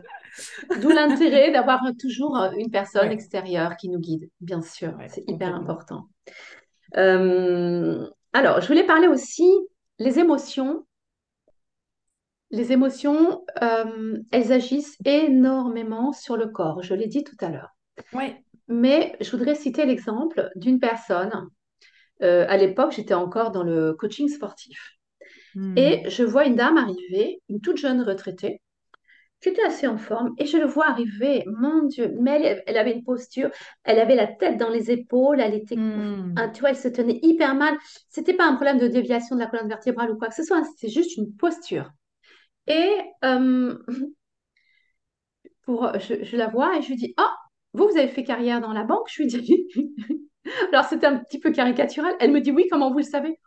[0.81, 4.29] D'où l'intérêt d'avoir toujours euh, une personne Ouais, extérieure qui nous guide.
[4.41, 6.07] Bien sûr, ouais, c'est hyper important.
[6.97, 9.49] Euh, alors, je voulais parler aussi
[9.99, 10.85] les émotions.
[12.51, 17.75] Les émotions, euh, elles agissent énormément sur le corps, je l'ai dit tout à l'heure.
[18.13, 18.43] Ouais.
[18.67, 21.49] Mais je voudrais citer l'exemple d'une personne.
[22.23, 24.97] Euh, à l'époque, j'étais encore dans le coaching sportif.
[25.75, 26.09] Et Hmm.
[26.09, 28.61] je vois une dame arriver, une toute jeune retraitée,
[29.41, 32.91] J'étais assez en forme et je le vois arriver, mon Dieu, mais elle, elle avait
[32.93, 33.49] une posture,
[33.85, 36.37] elle avait la tête dans les épaules, elle était, Hmm.
[36.37, 37.77] ah, tu vois, elle se tenait hyper mal.
[38.09, 40.57] C'était pas un problème de déviation de la colonne vertébrale ou quoi que ce soit,
[40.57, 41.91] hein, c'était juste une posture.
[42.67, 42.91] Et
[43.25, 43.77] euh,
[45.63, 47.35] pour, je, je la vois et je lui dis, ah,
[47.73, 49.07] vous, vous avez fait carrière dans la banque?
[49.11, 49.67] Je lui dis,
[50.71, 52.13] alors c'était un petit peu caricatural.
[52.19, 53.39] Elle me dit, oui, comment vous le savez?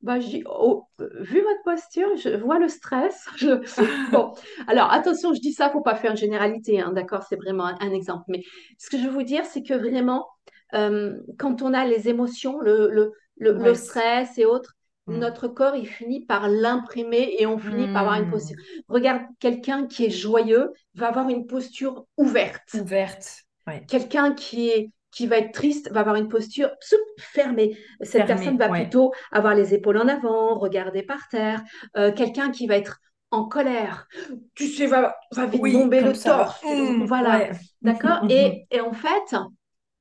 [0.00, 3.26] Bah, je dis, oh, vu votre posture, je vois le stress.
[3.36, 4.32] Je- Bon,
[4.68, 7.76] alors attention, je dis ça, faut pas faire une généralité, hein, d'accord, c'est vraiment un,
[7.80, 8.24] un exemple.
[8.28, 8.42] Mais
[8.78, 10.28] ce que je veux vous dire, c'est que vraiment,
[10.74, 13.74] euh, quand on a les émotions, le, le, le, Ouais.
[13.74, 14.74] stress et autres,
[15.06, 15.18] Hmm.
[15.20, 18.58] notre corps, il finit par l'imprimer et on finit par avoir une posture.
[18.88, 18.92] Hmm.
[18.92, 22.74] Regarde, quelqu'un qui est joyeux va avoir une posture ouverte.
[22.74, 23.44] Ouverte.
[23.66, 23.84] Ouais.
[23.86, 26.70] Quelqu'un qui est qui va être triste va avoir une posture
[27.18, 27.76] fermée.
[28.02, 28.82] Cette personne va Ouais.
[28.82, 31.62] plutôt avoir les épaules en avant, regarder par terre.
[31.96, 32.98] Euh, quelqu'un qui va être
[33.30, 34.08] en colère,
[34.54, 36.62] tu sais, va, va vite Oui, bomber le torse.
[36.64, 37.04] Hmm.
[37.04, 37.50] Voilà, Ouais.
[37.82, 38.20] d'accord?
[38.30, 39.36] Et, et en fait,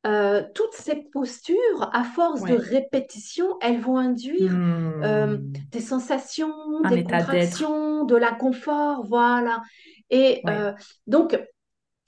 [0.05, 5.37] euh, toutes ces postures, à force de répétition, elles vont induire euh,
[5.71, 9.61] des sensations, Un des contractions, de l'inconfort, voilà.
[10.09, 10.41] Et
[11.07, 11.37] donc,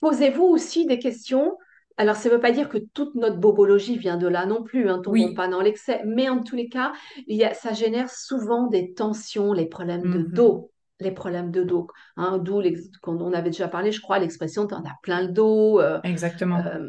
[0.00, 1.58] Posez-vous aussi des questions.
[2.00, 4.88] Alors, ça ne veut pas dire que toute notre bobologie vient de là non plus,
[4.88, 5.34] hein, tombons Oui.
[5.34, 6.92] pas dans l'excès, mais en tous les cas,
[7.26, 10.32] il y a, ça génère souvent des tensions, les problèmes de Mhm.
[10.32, 11.88] dos, les problèmes de dos.
[12.16, 12.62] Hein, d'où,
[13.02, 15.78] quand on avait déjà parlé, je crois, l'expression «t'en as plein le dos».
[15.78, 16.62] euh, Exactement.
[16.64, 16.88] euh,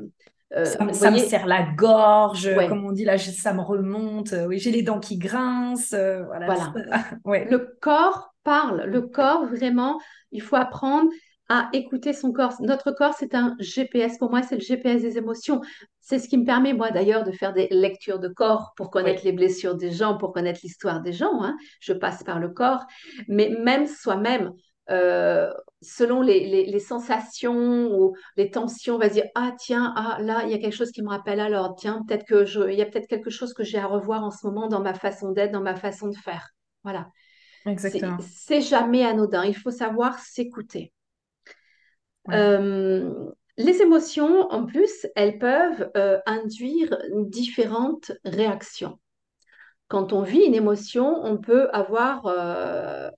[0.56, 4.34] euh, Ça me, serre la gorge, comme on dit là, ça me remonte.
[4.48, 5.90] Oui, j'ai les dents qui grincent.
[6.26, 6.72] voilà.
[7.26, 7.50] Ouais.
[7.52, 8.84] Le corps parle.
[8.86, 10.00] Le corps, vraiment,
[10.32, 11.10] il faut apprendre
[11.54, 12.54] à écouter son corps.
[12.62, 14.18] Notre corps, c'est un GPS.
[14.18, 15.62] Pour moi, c'est le GPS des émotions.
[16.00, 19.22] C'est ce qui me permet, moi, d'ailleurs, de faire des lectures de corps pour connaître
[19.24, 19.26] Oui.
[19.26, 21.44] les blessures des gens, pour connaître l'histoire des gens.
[21.44, 21.56] hein.
[21.82, 22.86] Je passe par le corps.
[23.28, 24.52] Mais même soi-même,
[24.90, 29.94] euh, selon les, les- les sensations ou les tensions, on va se dire, ah tiens,
[29.98, 32.62] ah là, il y a quelque chose qui me rappelle alors, tiens, peut-être que je,
[32.72, 34.94] il y a peut-être quelque chose que j'ai à revoir en ce moment dans ma
[34.94, 36.50] façon d'être, dans ma façon de faire.
[36.84, 37.08] Voilà.
[37.66, 38.18] Exactement.
[38.20, 39.44] c'est jamais anodin.
[39.46, 40.92] Il faut savoir s'écouter.
[42.28, 42.36] Ouais.
[42.36, 49.00] Euh, les émotions, en plus, elles peuvent euh, induire différentes réactions.
[49.88, 53.10] Quand on vit une émotion, on peut avoir euh,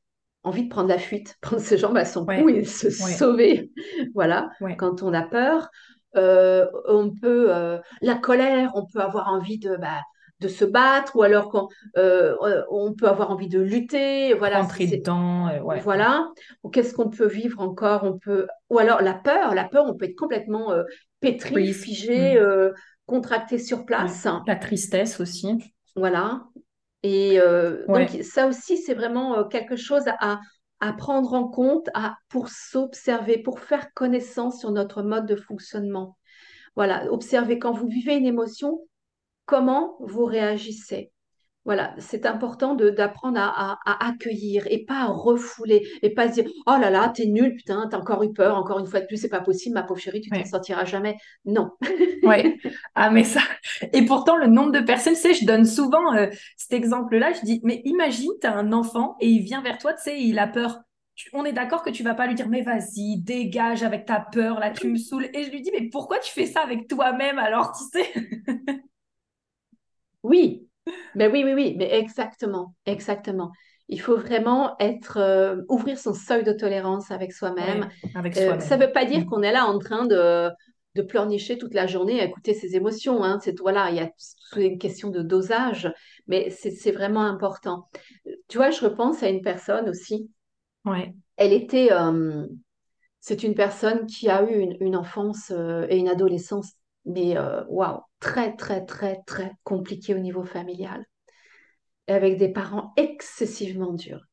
[0.43, 2.93] envie de prendre la fuite, prendre ses jambes à son cou et se Ouais.
[2.93, 3.71] sauver.
[4.15, 4.49] Voilà.
[4.77, 5.69] Quand on a peur,
[6.15, 10.01] on peut, la colère, on peut avoir envie de, bah,
[10.43, 12.35] de se battre, ou alors quand, euh,
[12.69, 14.33] on peut avoir envie de lutter.
[14.35, 15.47] Voilà, Rentrer dedans.
[15.47, 15.79] euh, ouais.
[15.79, 16.29] voilà.
[16.63, 18.03] Ou qu'est-ce qu'on peut vivre encore?
[18.03, 20.83] On peut, ou alors la peur, la peur, on peut être complètement euh,
[21.19, 22.37] pétri, figé, Mm.
[22.37, 22.71] euh,
[23.05, 24.27] contracté sur place.
[24.47, 25.57] La tristesse aussi.
[25.95, 26.43] Voilà.
[27.03, 30.39] Et euh, donc, ça aussi, c'est vraiment euh, quelque chose à,
[30.79, 36.17] à prendre en compte à, pour s'observer, pour faire connaissance sur notre mode de fonctionnement.
[36.75, 38.79] Voilà, observez quand vous vivez une émotion,
[39.45, 41.11] comment vous réagissez.
[41.65, 46.33] Voilà, c'est important d'apprendre à, à- à accueillir et pas à refouler et pas se
[46.41, 49.07] dire oh là là t'es nul putain t'as encore eu peur encore une fois de
[49.07, 50.45] plus c'est pas possible ma pauvre chérie tu t'en Ouais.
[50.45, 51.71] sortiras jamais non
[52.23, 52.57] Ouais.
[52.95, 53.41] Ah, mais ça.
[53.91, 56.27] Et pourtant, le nombre de personnes, tu sais, je donne souvent euh,
[56.57, 57.33] cet exemple-là.
[57.33, 60.21] Je dis, mais imagine, tu as un enfant et il vient vers toi, tu sais,
[60.21, 60.79] il a peur.
[61.33, 64.59] On est d'accord que tu vas pas lui dire, mais vas-y, dégage avec ta peur,
[64.59, 65.29] là, tu me saoules.
[65.33, 68.09] Et je lui dis, mais pourquoi tu fais ça avec toi-même alors, tu sais?
[70.23, 70.67] Oui
[71.13, 73.51] mais oui oui oui mais exactement exactement
[73.89, 78.59] il faut vraiment être euh, ouvrir son seuil de tolérance avec soi-même Ouais, avec Euh,
[78.59, 78.77] ça soi-même.
[78.77, 79.27] veut pas dire Mm.
[79.27, 80.49] qu'on est là en train de
[80.95, 83.39] de pleurnicher toute la journée à écouter ses émotions hein.
[83.43, 84.09] C'est voilà il y a
[84.55, 85.91] une question de dosage
[86.27, 87.89] mais c'est vraiment important
[88.49, 90.29] tu vois je repense à une personne aussi
[90.85, 91.13] Ouais.
[91.37, 92.47] Elle était, euh,
[93.19, 96.73] c'est une personne qui a eu une, une enfance et une adolescence,
[97.05, 101.05] mais euh, waouh, très, très, très, très compliquée au niveau familial,
[102.07, 104.25] avec des parents excessivement durs.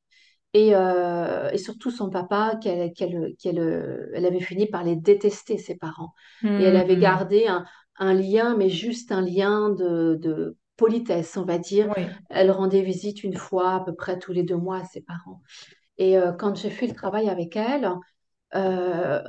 [0.54, 4.96] Et, euh, et surtout son papa, qu'elle, qu'elle, qu'elle, euh, elle avait fini par les
[4.96, 6.14] détester, ses parents.
[6.58, 7.00] Et elle avait Mm.
[7.02, 7.64] gardé un,
[7.98, 11.90] un lien, mais juste un lien de, de politesse, on va dire.
[12.30, 15.42] Elle rendait visite une fois, à peu près tous les deux mois, à ses parents.
[15.98, 17.90] Et euh, quand j'ai fait le travail avec elle,
[18.54, 19.22] euh,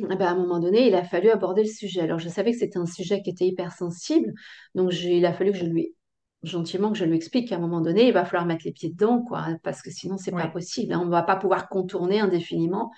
[0.00, 2.00] ben, à un moment donné, il a fallu aborder le sujet.
[2.02, 4.32] Alors, je savais que c'était un sujet qui était hyper sensible,
[4.74, 5.94] donc il a fallu que je lui,
[6.42, 8.90] gentiment, que je lui explique qu'à un moment donné, il va falloir mettre les pieds
[8.90, 10.50] dedans, quoi, parce que sinon, c'est pas Ouais.
[10.52, 10.92] possible.
[10.92, 12.92] hein, on ne va pas pouvoir contourner indéfiniment.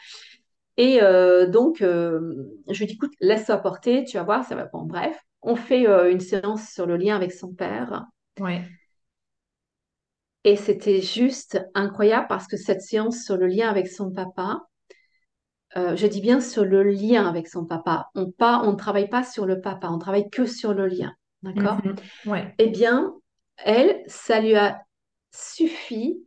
[0.76, 2.20] Et euh, donc, euh,
[2.68, 4.66] je lui dis, écoute, laisse-toi porter, tu vas voir, ça va.
[4.66, 8.06] Bon, bref, on fait euh, une séance sur le lien avec son père.
[8.40, 8.68] Ouais.
[10.44, 14.60] Et c'était juste incroyable parce que cette séance sur le lien avec son papa,
[15.78, 18.10] euh, je dis bien sur le lien avec son papa.
[18.14, 21.14] On, pas, on ne travaille pas sur le papa, on travaille que sur le lien.
[21.42, 21.78] D'accord?
[21.84, 21.96] Mhm.
[22.26, 22.54] Ouais.
[22.58, 23.14] Eh bien,
[23.58, 24.82] elle, ça lui a
[25.30, 26.18] suffi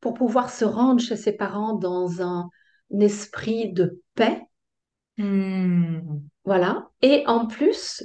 [0.00, 2.48] pour pouvoir se rendre chez ses parents dans un,
[3.00, 4.40] esprit de paix.
[5.18, 6.20] Hmm.
[6.44, 6.88] Voilà.
[7.02, 8.02] Et en plus,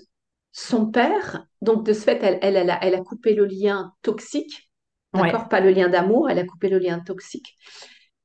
[0.52, 3.94] son père, donc de ce fait, elle, elle, elle a, elle a coupé le lien
[4.02, 4.70] toxique.
[5.14, 5.44] D'accord?
[5.44, 5.50] Ouais.
[5.50, 7.56] Pas le lien d'amour, elle a coupé le lien toxique.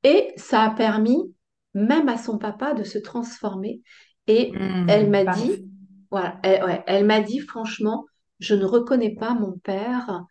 [0.03, 1.33] Et ça a permis
[1.73, 3.81] même à son papa de se transformer.
[4.27, 5.11] Et elle Hmm.
[5.11, 5.25] m'a Parfait.
[5.25, 5.65] dit,
[6.11, 8.05] voilà, elle, ouais, elle m'a dit franchement,
[8.39, 10.23] je ne reconnais pas mon père.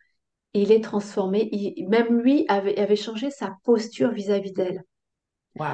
[0.53, 1.49] Il est transformé.
[1.53, 4.83] Il- même lui avait, avait changé sa posture vis-à-vis d'elle.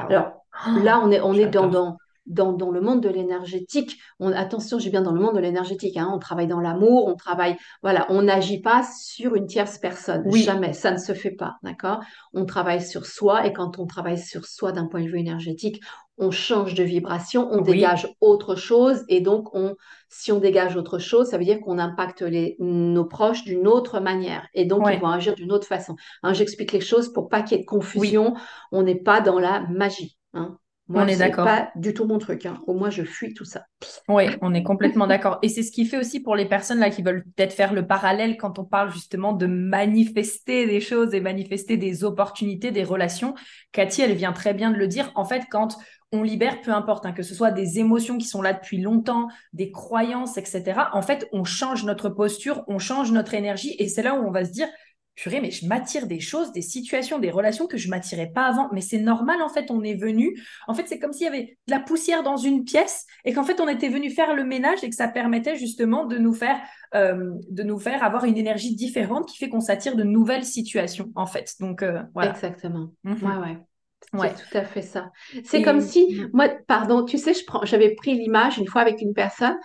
[0.08, 0.32] Alors
[0.66, 4.00] Oh, là, on est, on est dans, dans, dans, dans le monde de l'énergétique.
[4.20, 5.98] On, attention, j'ai bien dans le monde de l'énergétique.
[5.98, 6.10] hein.
[6.14, 10.24] On travaille dans l'amour, on travaille, voilà, on n'agit pas sur une tierce personne.
[10.26, 10.44] Oui.
[10.44, 12.00] Jamais, ça ne se fait pas, d'accord?
[12.34, 15.82] On travaille sur soi et quand on travaille sur soi d'un point de vue énergétique,
[16.18, 17.64] on change de vibration, on Oui.
[17.64, 19.76] dégage autre chose et donc on,
[20.10, 24.00] si on dégage autre chose, ça veut dire qu'on impacte les, nos proches d'une autre
[24.00, 25.96] manière et donc ils vont agir d'une autre façon.
[26.24, 28.12] Hein, j'explique les choses pour pas qu'il y ait de Oui.
[28.12, 28.34] confusion
[28.72, 30.18] on n'est pas dans la magie.
[30.34, 30.58] Hein.
[30.88, 31.46] On est d'accord.
[31.46, 32.46] pas du tout mon truc.
[32.46, 32.62] Hein.
[32.68, 33.66] Au moins, je fuis tout ça.
[34.08, 35.40] Oui, on est complètement d'accord.
[35.42, 37.88] Et c'est ce qui fait aussi pour les personnes là qui veulent peut-être faire le
[37.88, 43.34] parallèle quand on parle justement de manifester des choses et manifester des opportunités, des relations.
[43.72, 45.12] Cathy, elle vient très bien de le dire.
[45.16, 45.76] En fait, quand
[46.12, 49.28] on libère, peu importe, hein, que ce soit des émotions qui sont là depuis longtemps,
[49.54, 50.64] des croyances, etc.
[50.94, 54.32] En fait, on change notre posture, on change notre énergie et c'est là où on
[54.32, 54.68] va se dire,
[55.16, 58.70] purée, mais je m'attire des choses, des situations, des relations que je m'attirais pas avant.
[58.74, 60.38] Mais c'est normal, en fait, on est venu.
[60.68, 63.44] En fait, c'est comme s'il y avait de la poussière dans une pièce et qu'en
[63.44, 66.58] fait, on était venu faire le ménage et que ça permettait justement de nous faire,
[66.94, 71.12] euh, de nous faire avoir une énergie différente qui fait qu'on s'attire de nouvelles situations,
[71.16, 71.54] en fait.
[71.60, 72.32] Donc, euh, voilà.
[72.32, 72.92] Exactement.
[73.04, 73.66] Ouais, Mhm.
[74.14, 74.32] Ouais.
[74.32, 75.12] C'est tout à fait ça.
[75.44, 79.02] C'est comme si, moi, pardon, tu sais, je prends, j'avais pris l'image une fois avec
[79.02, 79.58] une personne,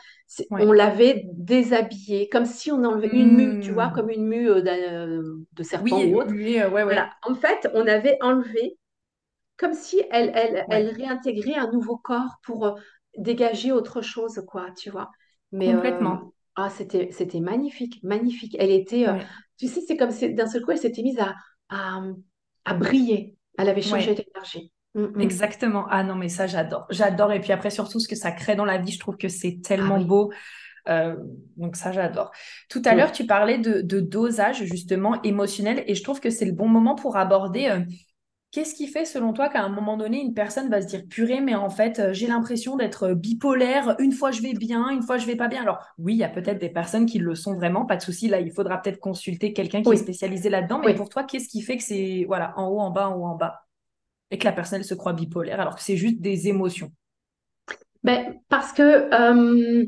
[0.59, 4.11] on l'avait déshabillée, comme si on enlevait une mue, tu vois, comme Hmm.
[4.11, 6.35] une mue euh, euh, de serpent Oui, ou autre.
[6.35, 7.11] lui, euh, ouais, Voilà.
[7.25, 8.79] En fait, on avait enlevé,
[9.59, 12.75] comme si elle, elle, elle réintégrait un nouveau corps pour euh,
[13.19, 15.11] dégager autre chose, quoi, tu vois.
[15.53, 16.35] Mais Complètement.
[16.57, 18.57] ah, c'était, c'était magnifique, magnifique.
[18.59, 19.07] Elle était,
[19.59, 21.35] tu sais, c'est comme si d'un seul coup, elle s'était mise à,
[21.71, 22.03] à,
[22.67, 23.37] à briller.
[23.59, 24.15] Elle avait changé Ouais.
[24.15, 24.73] d'énergie.
[24.95, 25.21] Mm, mm.
[25.21, 25.87] Exactement.
[25.91, 26.87] Ah non, mais ça, j'adore.
[26.91, 27.33] J'adore.
[27.33, 29.59] Et puis après, surtout, ce que ça crée dans la vie, je trouve que c'est
[29.69, 30.05] Ah tellement oui.
[30.05, 30.33] beau.
[30.89, 31.17] Euh,
[31.57, 32.33] donc ça, j'adore.
[32.71, 35.85] Tout à l'heure, tu parlais de, de dosage, justement, émotionnel.
[35.87, 37.81] Et je trouve que c'est le bon moment pour aborder euh,
[38.51, 41.41] qu'est-ce qui fait, selon toi, qu'à un moment donné, une personne va se dire, purée,
[41.41, 43.97] mais en fait, euh, j'ai l'impression d'être bipolaire.
[43.99, 45.63] Une fois, je vais bien, une fois, je vais pas bien?
[45.63, 47.87] Alors, oui, il y a peut-être des personnes qui le sont vraiment.
[47.87, 48.29] Pas de souci.
[48.29, 50.81] Là, il faudra peut-être consulter quelqu'un qui est spécialisé là-dedans.
[50.81, 50.95] Mais oui.
[50.95, 53.37] pour toi, qu'est-ce qui fait que c'est, voilà, en haut, en bas, en haut, en
[53.37, 53.63] bas?
[54.31, 56.93] et que la personne elle se croit bipolaire alors que c'est juste des émotions.
[58.03, 59.87] Ben, parce que euh,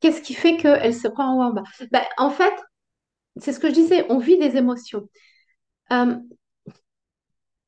[0.00, 1.62] qu'est-ce qui fait qu'elle se croit en haut en bas?
[1.92, 2.54] Ben, en fait,
[3.36, 5.08] c'est ce que je disais, on vit des émotions.
[5.92, 6.16] Euh,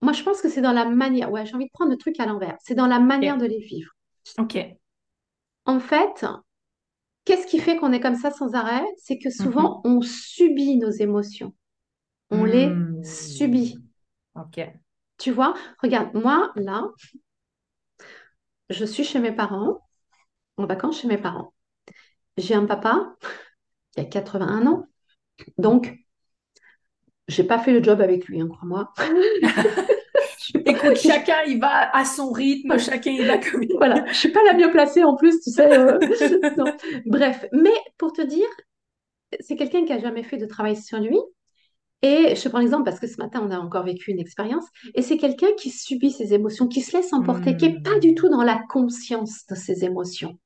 [0.03, 1.31] moi, je pense que c'est dans la manière.
[1.31, 2.57] Ouais, j'ai envie de prendre le truc à l'envers.
[2.61, 3.91] C'est dans la manière de les vivre.
[4.39, 4.57] Ok.
[5.67, 6.25] En fait,
[7.25, 8.85] qu'est-ce qui fait qu'on est comme ça sans arrêt?
[8.97, 9.99] C'est que souvent, Mhm.
[9.99, 11.55] on subit nos émotions.
[12.31, 13.03] On les Hmm.
[13.05, 13.79] subit.
[14.35, 14.59] Ok.
[15.19, 15.55] Tu vois?
[15.83, 16.85] Regarde, moi, là,
[18.71, 19.81] je suis chez mes parents,
[20.57, 21.55] en vacances chez mes parents.
[22.39, 23.17] J'ai un papa
[23.93, 24.87] qui a 81 ans.
[25.59, 25.99] Donc,
[27.29, 28.93] j'ai pas fait le job avec lui, hein, crois-moi.
[30.67, 34.05] Écoute, chacun il va à son rythme, chacun il va comme il voilà.
[34.09, 35.71] Je suis pas la mieux placée en plus, tu sais.
[35.79, 35.99] euh.
[37.07, 38.47] Bref, mais pour te dire,
[39.41, 41.19] c'est quelqu'un qui a jamais fait de travail sur lui.
[42.03, 44.65] Et je te prends l'exemple parce que ce matin, on a encore vécu une expérience.
[44.95, 48.15] Et c'est quelqu'un qui subit ses émotions, qui se laisse emporter, qui n'est pas du
[48.15, 48.31] tout Hmm.
[48.31, 50.39] dans la conscience de ses émotions.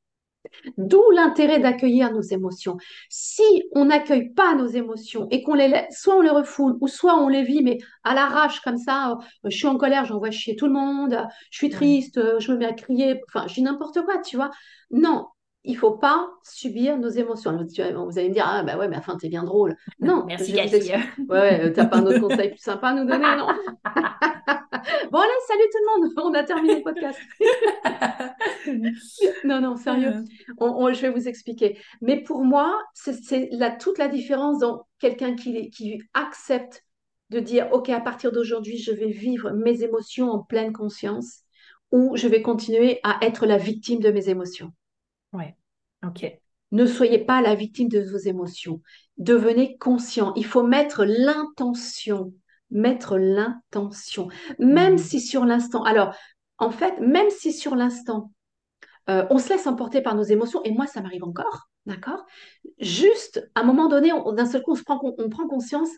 [0.76, 2.76] D'où l'intérêt d'accueillir nos émotions.
[3.08, 6.88] Si on n'accueille pas nos émotions et qu'on les laisse, soit on les refoule, ou
[6.88, 10.30] soit on les vit, mais à l'arrache comme ça, euh, je suis en colère, j'envoie
[10.30, 11.16] chier tout le monde,
[11.50, 14.36] je suis triste, euh, je me mets à crier, enfin, je dis n'importe quoi, tu
[14.36, 14.50] vois.
[14.90, 15.26] Non,
[15.64, 17.50] il faut pas subir nos émotions.
[17.50, 19.76] Alors, tu vois, Vous allez me dire, ah bah ouais, mais enfin, t'es bien drôle.
[20.00, 20.90] Non, Merci Cathy.
[20.90, 23.48] Ouais, ouais, euh, t'as pas un autre conseil plus sympa à nous donner, non?
[25.10, 27.18] Bon, allez, salut tout le monde, on a terminé le podcast.
[29.44, 30.14] Non, non, sérieux.
[30.58, 31.78] On- on- je vais vous expliquer.
[32.00, 33.20] Mais pour moi, c'est
[33.80, 36.84] toute la différence dans quelqu'un qui, qui accepte
[37.30, 41.40] de dire, OK, à partir d'aujourd'hui, je vais vivre mes émotions en pleine conscience
[41.90, 44.72] ou je vais continuer à être la victime de mes émotions.
[45.32, 45.56] Ouais.
[46.06, 46.26] Ok.
[46.72, 48.80] Ne soyez pas la victime de vos émotions.
[49.18, 50.32] Devenez conscient.
[50.36, 52.32] Il faut mettre l'intention.
[52.72, 54.28] Mettre l'intention.
[54.58, 54.98] Même Hmm.
[54.98, 55.84] si sur l'instant.
[55.84, 56.14] Alors,
[56.58, 58.32] en fait, même si sur l'instant,
[59.10, 62.24] euh, on se laisse emporter par nos émotions, et moi, ça m'arrive encore, d'accord?
[62.78, 65.90] Juste, à un moment donné, d'un seul coup, on, se prend, on prend conscience,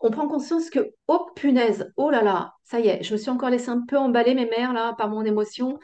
[0.00, 3.30] on prend conscience que, oh punaise, oh là là, ça y est, je me suis
[3.30, 5.78] encore laissé un peu emballer mes mères là par mon émotion.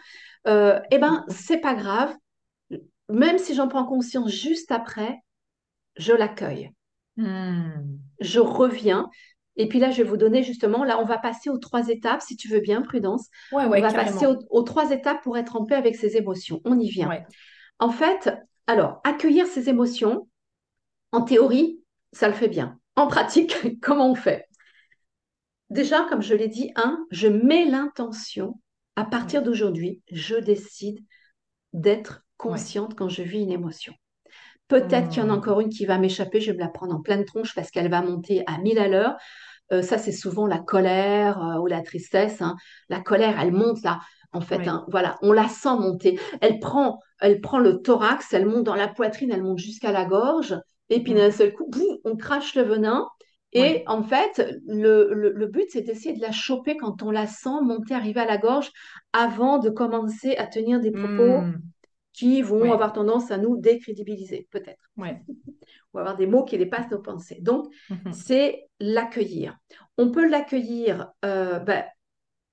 [0.47, 2.14] Euh, eh ben, c'est pas grave.
[3.09, 5.19] Même si j'en prends conscience juste après,
[5.97, 6.71] je l'accueille.
[7.16, 7.99] Hmm.
[8.21, 9.11] Je reviens.
[9.57, 12.23] Et puis là, je vais vous donner justement, là, on va passer aux trois étapes,
[12.23, 13.29] si tu veux bien, Prudence.
[13.53, 14.13] Ouais, on va carrément.
[14.13, 16.61] passer aux, aux trois étapes pour être en paix avec ses émotions.
[16.65, 17.09] On y vient.
[17.09, 17.25] Ouais.
[17.79, 18.35] En fait,
[18.67, 20.29] alors, accueillir ses émotions,
[21.13, 21.81] en théorie,
[22.13, 22.79] ça le fait bien.
[22.97, 24.47] En pratique, comment on fait?
[25.71, 28.61] Déjà, comme je l'ai dit, un, je mets l'intention.
[28.97, 31.01] À partir d'aujourd'hui, je décide
[31.73, 33.93] d'être consciente quand je vis une émotion.
[34.69, 35.37] Peut-être qu'il y en a Hmm.
[35.37, 37.91] encore une qui va m'échapper, je vais me la prendre en pleine tronche parce qu'elle
[37.91, 39.17] va monter à 1000 à l'heure.
[39.73, 42.43] Euh, ça, c'est souvent la colère euh, ou la tristesse.
[42.43, 42.57] hein.
[42.89, 44.01] La colère, elle monte là.
[44.33, 46.19] En fait, hein, voilà, on la sent monter.
[46.41, 50.05] Elle prend, elle prend le thorax, elle monte dans la poitrine, elle monte jusqu'à la
[50.05, 50.59] gorge.
[50.91, 51.33] Et puis d'un Hmm.
[51.33, 53.07] seul coup, boum, on crache le venin.
[53.53, 57.27] Et en fait, le, le- le but, c'est d'essayer de la choper quand on la
[57.29, 58.71] sent monter, arriver à la gorge,
[59.12, 61.74] avant de commencer à tenir des propos Hmm.
[62.15, 65.21] Qui vont avoir tendance à nous décrédibiliser, peut-être Ouais.
[65.95, 67.39] ou avoir des mots qui dépassent nos pensées.
[67.43, 68.12] Donc, Mhm.
[68.12, 69.59] c'est l'accueillir.
[69.99, 71.85] On peut l'accueillir euh, ben,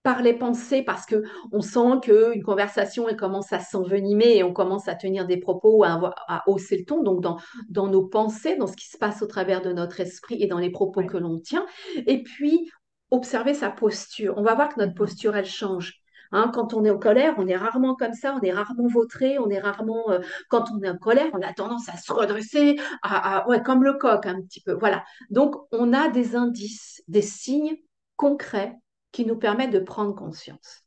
[0.04, 4.52] par les pensées parce que on sent qu'une conversation elle commence à s'envenimer et on
[4.52, 7.38] commence à tenir des propos, à, à hausser le ton, donc dans,
[7.70, 10.58] dans nos pensées, dans ce qui se passe au travers de notre esprit et dans
[10.58, 11.68] les propos que l'on tient.
[12.08, 12.68] Et puis,
[13.12, 14.34] observer sa posture.
[14.38, 14.98] On va voir que notre Mhm.
[14.98, 16.01] posture, elle change.
[16.32, 19.38] Hein, quand on est en colère, on est rarement comme ça, on est rarement vautré,
[19.40, 20.10] on est rarement.
[20.12, 20.20] euh,
[20.50, 23.84] quand on est en colère, on a tendance à se redresser, à, à- ouais, comme
[23.84, 24.74] le coq un petit peu.
[24.74, 25.04] Voilà.
[25.30, 27.76] Donc, on a des indices, des signes
[28.18, 28.76] concrets
[29.12, 30.84] qui nous permettent de prendre conscience.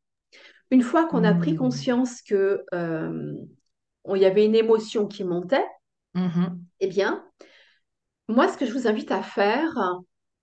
[0.71, 1.57] Une fois qu'on a pris Hmm.
[1.57, 3.35] conscience que euh,
[4.17, 5.65] y avait une émotion qui montait,
[6.15, 6.67] Mhm.
[6.81, 7.25] eh bien,
[8.29, 9.75] moi, ce que je vous invite à faire,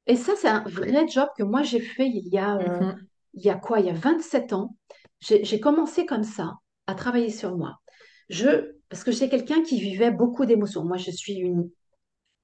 [0.07, 3.07] et ça, c'est un vrai job que moi j'ai fait il y a, euh, Mhm.
[3.34, 4.75] Il y a quoi, il y a 27 ans.
[5.19, 6.55] J'ai commencé comme ça,
[6.88, 7.77] à travailler sur moi.
[8.29, 10.84] Je, parce que j'étais quelqu'un qui vivait beaucoup d'émotions.
[10.84, 11.69] Moi, je suis une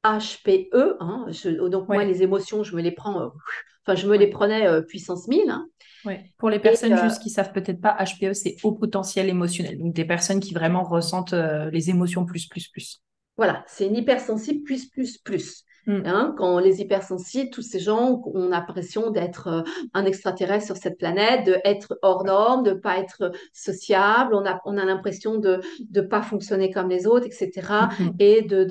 [0.03, 3.27] HPE, hein, je- donc moi, les émotions, je me les prends, euh,
[3.85, 5.49] enfin, je me les prenais euh, puissance 1000.
[5.49, 5.67] hein.
[6.05, 6.31] Ouais.
[6.38, 9.77] Pour les personnes euh, juste qui savent peut-être pas, HPE, c'est haut potentiel émotionnel.
[9.79, 13.01] Donc des personnes qui vraiment ressentent les émotions plus, plus, plus.
[13.35, 15.63] Voilà, c'est une hypersensible plus, plus, plus.
[15.88, 16.01] Hmm.
[16.05, 19.61] Hein, quand les hypersensibles, tous ces gens ont l'impression d'être euh,
[19.93, 24.59] un extraterrestre sur cette planète, d'être hors norme, de ne pas être sociable, on a,
[24.65, 25.61] on a l'impression de
[25.95, 27.89] ne pas fonctionner comme les autres, etc.
[28.19, 28.67] Et de, de-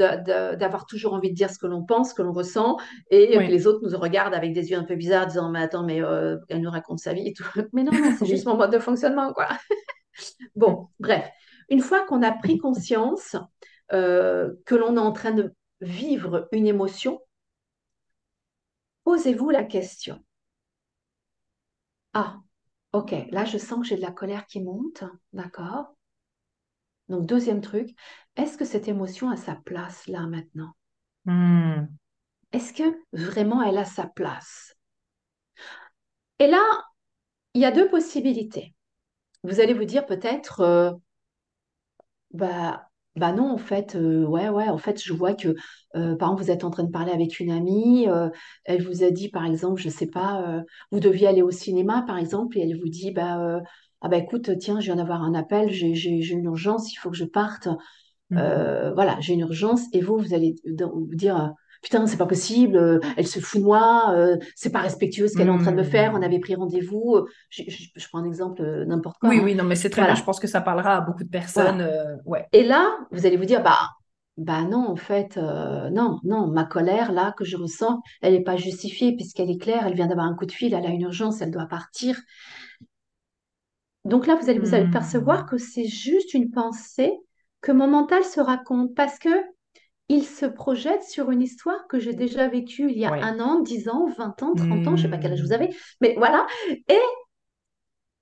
[0.53, 2.77] de- d'avoir toujours envie de dire ce que l'on pense, ce que l'on ressent,
[3.11, 5.85] et que les autres nous regardent avec des yeux un peu bizarres, disant, mais attends,
[5.85, 7.45] mais euh, elle nous raconte sa vie et tout.
[7.73, 9.49] Mais non, non, c'est juste mon mode de fonctionnement, quoi.
[10.55, 11.29] Bon, bref,
[11.69, 13.37] une fois qu'on a pris conscience
[13.93, 17.21] euh, que l'on est en train de vivre une émotion,
[19.05, 20.25] posez-vous la question.
[22.15, 22.41] Ah,
[22.93, 25.95] ok, là je sens que j'ai de la colère qui monte, d'accord?
[27.09, 27.95] Donc deuxième truc,
[28.37, 30.73] est-ce que cette émotion a sa place là maintenant?
[31.25, 31.87] Hmm.
[32.53, 34.75] Est-ce que vraiment elle a sa place?
[36.39, 36.63] Et là,
[37.55, 38.75] il y a deux possibilités.
[39.43, 40.93] Vous allez vous dire peut-être, euh,
[42.31, 45.49] Bah, bah non, en fait, euh, ouais, ouais, en fait, je vois que,
[45.97, 48.29] euh, par exemple, vous êtes en train de parler avec une amie, euh,
[48.65, 50.63] elle vous a dit, par exemple, je sais pas, euh,
[50.93, 53.61] vous deviez aller au cinéma, par exemple, et elle vous dit, bah, euh,
[54.03, 56.97] ah bah écoute, tiens, je viens d'avoir un appel, j'ai, j'ai, j'ai une urgence, il
[56.97, 57.69] faut que je parte.
[58.31, 58.39] Mhm.
[58.39, 61.53] Euh, voilà, j'ai une urgence, et vous, vous allez vous dire,
[61.83, 65.37] putain, c'est pas possible, euh, elle se fout de moi, euh, c'est pas respectueux ce
[65.37, 66.23] qu'elle est en train de me faire, on Hmm.
[66.23, 67.17] avait pris rendez-vous.
[67.17, 69.45] euh, Je, je- je prends un exemple, euh, n'importe quoi, Oui, hein.
[69.45, 70.15] oui, non, mais c'est très bien.
[70.15, 71.83] Je pense que ça parlera à beaucoup de personnes.
[71.83, 72.17] voilà.
[72.25, 72.47] ouais.
[72.53, 73.91] Et là, vous allez vous dire, bah,
[74.37, 78.57] bah non, en fait, non, non, ma colère là que je ressens, elle n'est pas
[78.57, 81.41] justifiée puisqu'elle est claire, elle vient d'avoir un coup de fil, elle a une urgence,
[81.41, 82.17] elle doit partir.
[84.05, 85.47] Donc là, vous allez vous allez percevoir Hmm.
[85.47, 87.13] que c'est juste une pensée
[87.61, 89.29] que mon mental se raconte parce que
[90.09, 93.21] il se projette sur une histoire que j'ai déjà vécue il y a Ouais.
[93.23, 95.53] un an, dix ans, vingt ans, trente ans, je sais pas quel âge vous Hmm.
[95.53, 96.47] avez, mais voilà.
[96.89, 96.99] Et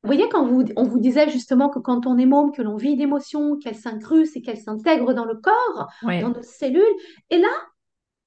[0.03, 2.77] vous voyez, quand vous, on vous disait justement que quand on est môme, que l'on
[2.77, 6.83] vit une émotion, qu'elle s'incruste et qu'elle s'intègre dans le corps, dans nos cellules,
[7.31, 7.49] et là,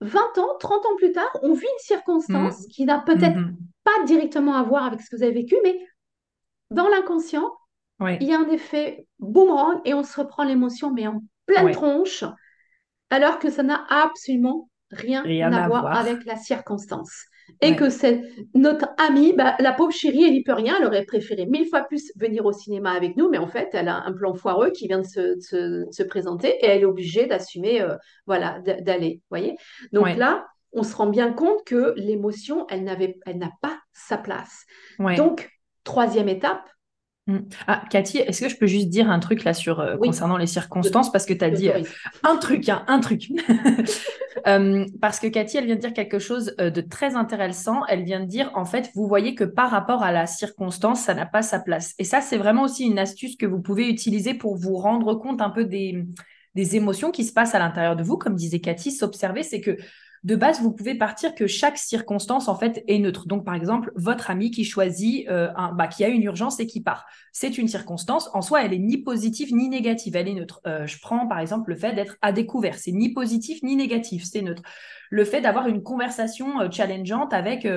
[0.01, 1.77] 20 ans, 30 ans plus tard, on vit une Hmm.
[1.79, 3.57] circonstance qui n'a peut-être Mhm.
[3.83, 5.79] pas directement à voir avec ce que vous avez vécu, mais
[6.71, 7.51] dans l'inconscient,
[8.21, 12.23] il y a un effet boomerang et on se reprend l'émotion, mais en pleine tronche,
[13.09, 17.25] alors que ça n'a absolument rien Rien à à voir avec la circonstance.
[17.61, 18.21] et que c'est
[18.53, 21.81] notre amie, bah, la pauvre chérie, elle n'y peut rien, elle aurait préféré mille fois
[21.83, 24.87] plus venir au cinéma avec nous, mais en fait, elle a un plan foireux qui
[24.87, 27.95] vient de se, présenter et elle est obligée d'assumer, euh,
[28.25, 29.55] voilà, d'aller, voyez.
[29.93, 34.17] Donc là, on se rend bien compte que l'émotion, elle n'avait, elle n'a pas sa
[34.17, 34.65] place.
[34.99, 35.49] Donc,
[35.83, 36.69] troisième étape.
[37.67, 40.47] Ah, Cathy, est-ce que je peux juste dire un truc là sur euh, concernant les
[40.47, 41.11] circonstances?
[41.11, 41.81] Parce que tu as dit euh,
[42.23, 43.29] un truc, hein, un truc.
[44.45, 47.81] Euh, parce que Cathy, elle vient de dire quelque chose de très intéressant.
[47.87, 51.15] Elle vient de dire en fait, vous voyez que par rapport à la circonstance, ça
[51.15, 51.95] n'a pas sa place.
[51.97, 55.41] Et ça, c'est vraiment aussi une astuce que vous pouvez utiliser pour vous rendre compte
[55.41, 56.05] un peu des,
[56.53, 58.15] des émotions qui se passent à l'intérieur de vous.
[58.15, 59.75] Comme disait Cathy, s'observer, c'est que
[60.23, 63.27] de base, vous pouvez partir que chaque circonstance en fait est neutre.
[63.27, 66.67] Donc, par exemple, votre ami qui choisit, euh, un, bah, qui a une urgence et
[66.67, 68.29] qui part, c'est une circonstance.
[68.33, 70.61] En soi, elle est ni positive ni négative, elle est neutre.
[70.65, 74.23] Euh, je prends par exemple le fait d'être à découvert, c'est ni positif ni négatif,
[74.25, 74.63] c'est neutre.
[75.09, 77.67] Le fait d'avoir une conversation euh, challengeante avec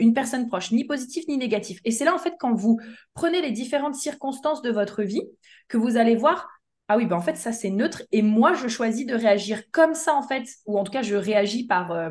[0.00, 1.80] une personne proche, ni positif ni négatif.
[1.84, 2.80] Et c'est là en fait quand vous
[3.12, 5.22] prenez les différentes circonstances de votre vie
[5.68, 6.48] que vous allez voir
[6.88, 8.02] ah oui, ben en fait, ça c'est neutre.
[8.12, 11.16] Et moi, je choisis de réagir comme ça, en fait, ou en tout cas, je
[11.16, 12.10] réagis par, euh,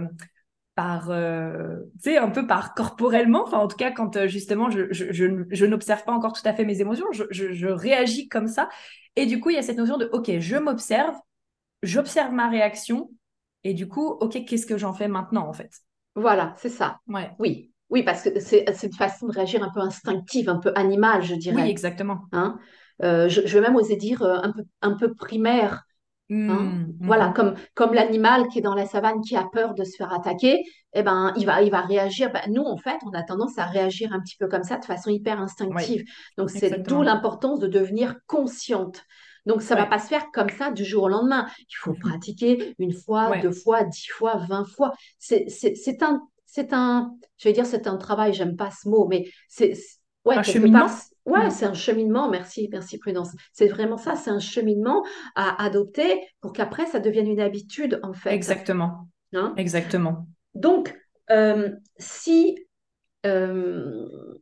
[0.76, 3.44] par euh, tu sais, un peu par corporellement.
[3.44, 6.54] Enfin, en tout cas, quand euh, justement, je, je, je, n'observe pas encore tout à
[6.54, 8.68] fait mes émotions, je, je, réagis comme ça.
[9.16, 11.16] Et du coup, il y a cette notion de, OK, je m'observe,
[11.84, 13.12] j'observe ma réaction.
[13.64, 15.72] Et du coup, OK, qu'est-ce que j'en fais maintenant, en fait?
[16.16, 17.00] Voilà, c'est ça.
[17.08, 17.32] Ouais.
[17.38, 17.72] Oui.
[17.90, 21.36] Oui, parce que c'est une façon de réagir un peu instinctive, un peu animale, je
[21.36, 21.62] dirais.
[21.62, 22.22] Oui, exactement.
[22.32, 22.58] Hein?
[23.04, 25.84] Euh, je, vais même oser dire euh, un peu, un peu primaire.
[26.32, 26.64] Hein.
[26.64, 29.96] Mmh, voilà, comme, comme l'animal qui est dans la savane qui a peur de se
[29.98, 32.32] faire attaquer, eh ben, il, va, il va réagir.
[32.32, 34.86] Ben, nous, en fait, on a tendance à réagir un petit peu comme ça, de
[34.86, 36.04] façon hyper instinctive.
[36.38, 39.04] Donc, c'est d'où l'importance de devenir consciente.
[39.46, 41.48] Donc, ça ne va pas se faire comme ça du jour au lendemain.
[41.60, 44.94] Il faut mmh pratiquer une fois, deux fois, dix fois, vingt fois.
[45.20, 45.46] C'est
[46.02, 46.22] un,
[46.72, 49.74] un, je vais dire, c'est un travail, j'aime pas ce mot, mais c'est
[50.26, 50.88] Ouais, un cheminement.
[51.26, 51.52] ouais, mm.
[51.52, 52.30] c'est un cheminement.
[52.30, 53.32] Merci, merci Prudence.
[53.52, 55.06] C'est vraiment ça, c'est un cheminement
[55.36, 58.34] à adopter pour qu'après ça devienne une habitude en fait.
[58.34, 59.10] Exactement.
[59.34, 59.54] Hein?
[59.58, 60.28] Exactement.
[60.56, 60.96] Donc,
[61.30, 62.58] euh, si
[63.26, 64.40] euh,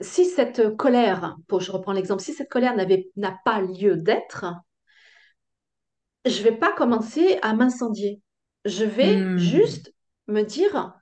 [0.00, 2.74] si cette colère, pour je reprends l'exemple, si cette colère
[3.16, 4.46] n'a pas lieu d'être,
[6.24, 8.22] je vais pas commencer à m'incendier.
[8.64, 9.38] Je vais mm.
[9.38, 9.94] juste
[10.26, 10.94] me dire,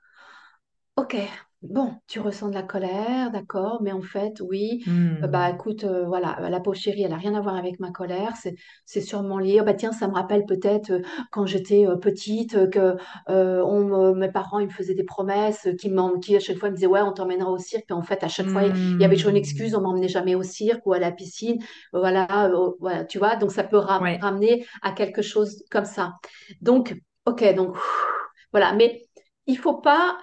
[0.95, 1.17] ok,
[1.63, 4.83] Bon, tu ressens de la colère, d'accord, mais en fait, oui,
[5.23, 5.55] euh, bah hmm.
[5.55, 8.53] écoute, euh, voilà, la peau chérie, elle n'a rien à voir avec ma colère, c'est,
[8.85, 9.57] c'est sûrement lié.
[9.59, 11.01] Oh, bah tiens, ça me rappelle peut-être euh,
[11.31, 12.95] quand j'étais petite que
[13.27, 15.91] on mes parents ils me faisaient des promesses qui,
[16.21, 18.23] qui à chaque fois ils me disaient ouais, on t'emmènera au cirque, puis en fait
[18.23, 19.77] à chaque fois il y avait toujours une excuse, Hmm.
[19.77, 21.57] on m'emmenait jamais au cirque ou à la piscine,
[21.91, 26.13] voilà, voilà, tu vois, donc ça peut ramener à quelque chose comme ça.
[26.61, 26.95] Donc,
[27.25, 27.75] ok, donc
[28.51, 29.01] voilà, mais
[29.47, 30.17] il faut pas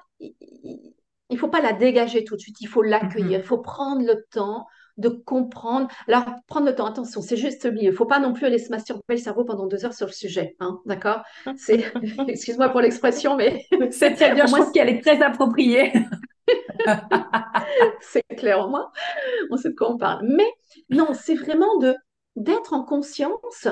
[1.35, 4.24] il faut pas la dégager tout de suite, il faut l'accueillir, il faut prendre le
[4.30, 4.66] temps
[4.99, 5.89] de comprendre.
[6.07, 7.80] Alors, prendre le temps, attention, c'est juste lié.
[7.82, 10.07] Il ne faut pas non plus aller se masturber le cerveau pendant deux heures sur
[10.07, 10.55] le sujet.
[10.61, 11.24] Hein, D'accord?
[11.57, 11.93] C'est,
[12.28, 14.47] Excuse-moi pour l'expression, mais c'est très bien.
[14.47, 15.93] Je pense qu'elle est très appropriée.
[18.01, 18.93] c'est clair, au moins,
[19.51, 20.24] on sait de quoi on parle.
[20.28, 20.49] Mais
[20.89, 21.97] non, c'est vraiment de
[22.37, 23.66] d'être en conscience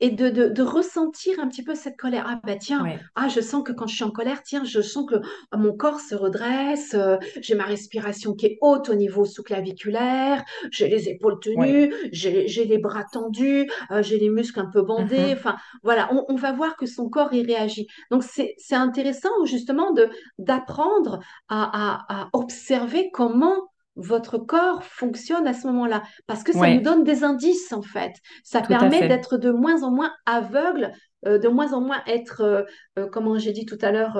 [0.00, 2.26] et de, de, ressentir un petit peu cette colère.
[2.28, 2.84] Ah bah tiens,
[3.14, 5.16] ah je sens que quand je suis en colère, tiens, je sens que
[5.56, 10.88] mon corps se redresse, euh, j'ai ma respiration qui est haute au niveau sous-claviculaire, j'ai
[10.88, 15.16] les épaules tenues, j'ai les bras tendus, euh, j'ai les muscles un peu bandés.
[15.16, 15.32] Mm-hmm.
[15.32, 17.86] Enfin voilà, on, on, va voir que son corps y réagit.
[18.10, 25.54] Donc c'est intéressant justement de d'apprendre à, à, à observer comment votre corps fonctionne à
[25.54, 26.02] ce moment-là.
[26.26, 28.12] Parce que ça nous donne des indices, en fait.
[28.44, 30.92] Ça permet d'être de moins en moins aveugle,
[31.26, 32.62] euh, de moins en moins être, euh,
[32.98, 34.18] euh, comment j'ai dit tout à l'heure,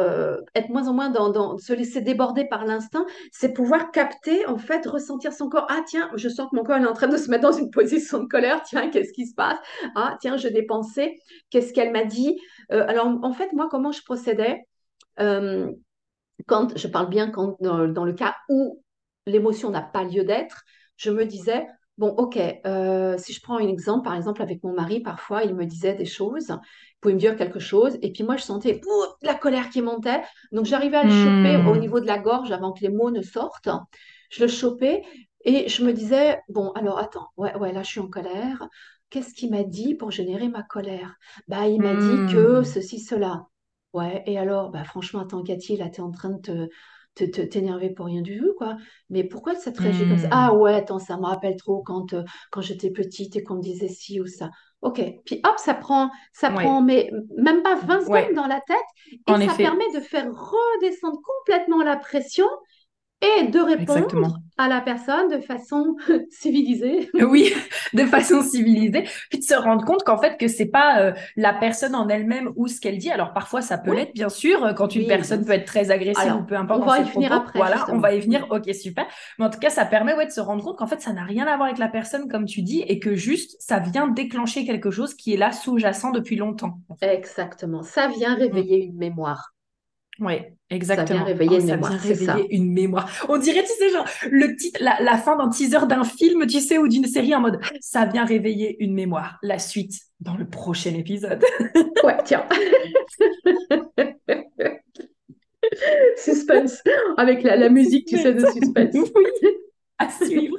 [0.54, 3.04] être moins en moins dans, se laisser déborder par l'instinct.
[3.32, 5.66] C'est pouvoir capter, en fait, ressentir son corps.
[5.68, 7.70] Ah, tiens, je sens que mon corps est en train de se mettre dans une
[7.70, 8.62] position de colère.
[8.62, 9.58] Tiens, qu'est-ce qui se passe?
[9.94, 11.14] Ah, tiens, je dépensais.
[11.50, 12.38] Qu'est-ce qu'elle m'a dit?
[12.70, 14.66] Alors, en fait, moi, comment je procédais
[16.46, 18.82] quand je parle bien quand, dans le cas où
[19.26, 20.64] l'émotion n'a pas lieu d'être,
[20.96, 21.66] je me disais,
[21.98, 25.54] bon, ok, euh, si je prends un exemple, par exemple, avec mon mari, parfois, il
[25.54, 28.80] me disait des choses, il pouvait me dire quelque chose, et puis moi, je sentais
[29.22, 30.22] la colère qui montait,
[30.52, 31.78] donc j'arrivais à le choper au hmm.
[31.78, 33.68] niveau de la gorge avant que les mots ne sortent.
[34.30, 35.02] Je le chopais,
[35.44, 38.68] et je me disais, bon, alors attends, ouais, ouais, là, je suis en colère.
[39.08, 41.14] Qu'est-ce qu'il m'a dit pour générer ma colère?
[41.46, 42.64] Bah, il m'a dit que hmm.
[42.64, 43.46] ceci, cela.
[43.92, 46.68] Ouais, et alors, bah, franchement, attends, Cathy, là, tu es en train de te,
[47.24, 48.76] t'énerver pour rien du tout, quoi.
[49.10, 50.28] Mais pourquoi ça te réagit comme ça?
[50.30, 53.62] Ah ouais, attends, ça me rappelle trop quand, euh, quand j'étais petite et qu'on me
[53.62, 54.50] disait ci ou ça.
[54.82, 58.76] Ok, puis hop, ça prend, ça prend mais même pas 20 secondes dans la tête
[59.26, 62.46] et ça permet de faire redescendre complètement la pression
[63.22, 65.96] et de répondre à la personne de façon
[66.30, 67.10] civilisée.
[67.26, 67.52] Oui,
[67.92, 71.52] de façon civilisée, puis de se rendre compte qu'en fait que c'est pas euh, la
[71.52, 73.10] personne en elle-même ou ce qu'elle dit.
[73.10, 76.36] Alors parfois ça peut l'être bien sûr euh, quand une personne peut être très agressive
[76.36, 76.82] ou peu importe.
[76.82, 77.58] On va y venir après.
[77.58, 78.46] Voilà, on va y venir.
[78.50, 79.06] Ok super.
[79.38, 81.24] Mais en tout cas ça permet ouais de se rendre compte qu'en fait ça n'a
[81.24, 84.64] rien à voir avec la personne comme tu dis et que juste ça vient déclencher
[84.64, 86.78] quelque chose qui est là sous-jacent depuis longtemps.
[87.00, 87.82] Exactement.
[87.82, 89.55] Ça vient réveiller une mémoire.
[90.18, 90.34] Oui,
[90.70, 91.06] exactement.
[91.06, 91.92] Ça vient réveiller, une, mémoire,
[92.50, 93.10] une mémoire.
[93.28, 96.78] On dirait, tu sais, genre, le titre, la, fin d'un teaser d'un film, tu sais,
[96.78, 99.38] ou d'une série en mode ça vient réveiller une mémoire.
[99.42, 101.44] La suite dans le prochain épisode.
[102.04, 102.46] ouais, tiens.
[106.16, 106.82] suspense.
[107.18, 108.94] Avec la, musique, tu sais, de suspense.
[108.94, 109.26] oui,
[109.98, 110.56] à suivre.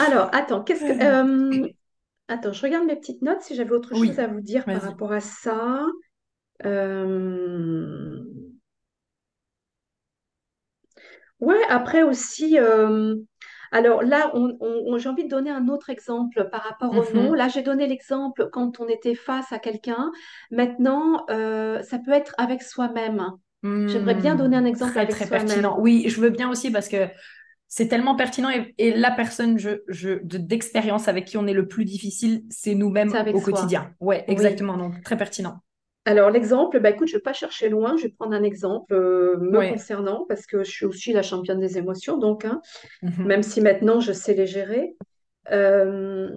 [0.00, 1.02] Alors, attends, qu'est-ce que.
[1.02, 1.68] Euh,
[2.28, 5.12] attends, je regarde mes petites notes si j'avais autre chose à vous dire par rapport
[5.12, 5.84] à ça.
[6.64, 8.22] Euh,
[11.40, 13.16] ouais, après aussi, euh,
[13.72, 17.30] alors là, on, j'ai envie de donner un autre exemple par rapport au nom.
[17.30, 17.34] Mhm.
[17.34, 20.12] Là, j'ai donné l'exemple quand on était face à quelqu'un.
[20.50, 23.26] Maintenant, euh, ça peut être avec soi-même.
[23.64, 25.76] J'aimerais bien donner un hmm, exemple avec très pertinent.
[25.78, 27.06] Oui, je veux bien aussi parce que
[27.68, 32.42] c'est tellement pertinent et, la personne je, d'expérience avec qui on est le plus difficile,
[32.50, 33.94] c'est nous-mêmes au quotidien.
[34.00, 34.76] Ouais, exactement.
[34.76, 35.60] Donc très pertinent.
[36.04, 38.92] Alors, l'exemple, bah, écoute, je ne vais pas chercher loin, je vais prendre un exemple
[38.92, 42.60] euh, me concernant parce que je suis aussi la championne des émotions, donc, hein,
[43.02, 43.24] mhm.
[43.24, 44.96] même si maintenant je sais les gérer.
[45.52, 46.28] Euh,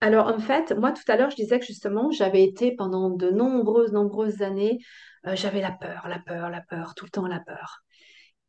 [0.00, 3.30] alors, en fait, moi, tout à l'heure, je disais que justement, j'avais été pendant de
[3.30, 4.80] nombreuses, nombreuses années,
[5.26, 7.84] euh, j'avais la peur, la peur, la peur, tout le temps la peur.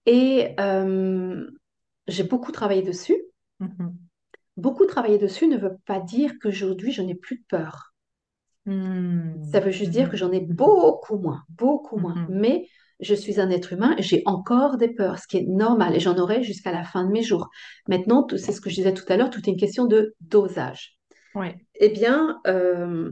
[0.07, 0.55] Et
[2.07, 3.21] j'ai beaucoup travaillé dessus.
[3.59, 3.95] Mhm.
[4.57, 7.94] Beaucoup travaillé dessus ne veut pas dire qu'aujourd'hui, je n'ai plus de peur.
[8.65, 9.43] Hmm.
[9.51, 12.15] Ça veut juste dire que j'en ai beaucoup moins, beaucoup moins.
[12.15, 12.27] Hmm.
[12.29, 12.67] Mais
[12.99, 16.17] je suis un être humain, j'ai encore des peurs, ce qui est normal, et j'en
[16.17, 17.49] aurai jusqu'à la fin de mes jours.
[17.87, 20.97] Maintenant, c'est ce que je disais tout à l'heure, tout est une question de dosage.
[21.35, 21.57] Ouais.
[21.75, 23.11] Eh bien, euh,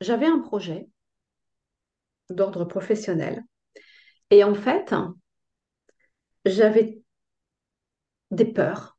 [0.00, 0.88] j'avais un projet
[2.28, 3.44] d'ordre professionnel.
[4.30, 4.94] Et en fait,
[6.44, 7.00] j'avais
[8.30, 8.98] des peurs.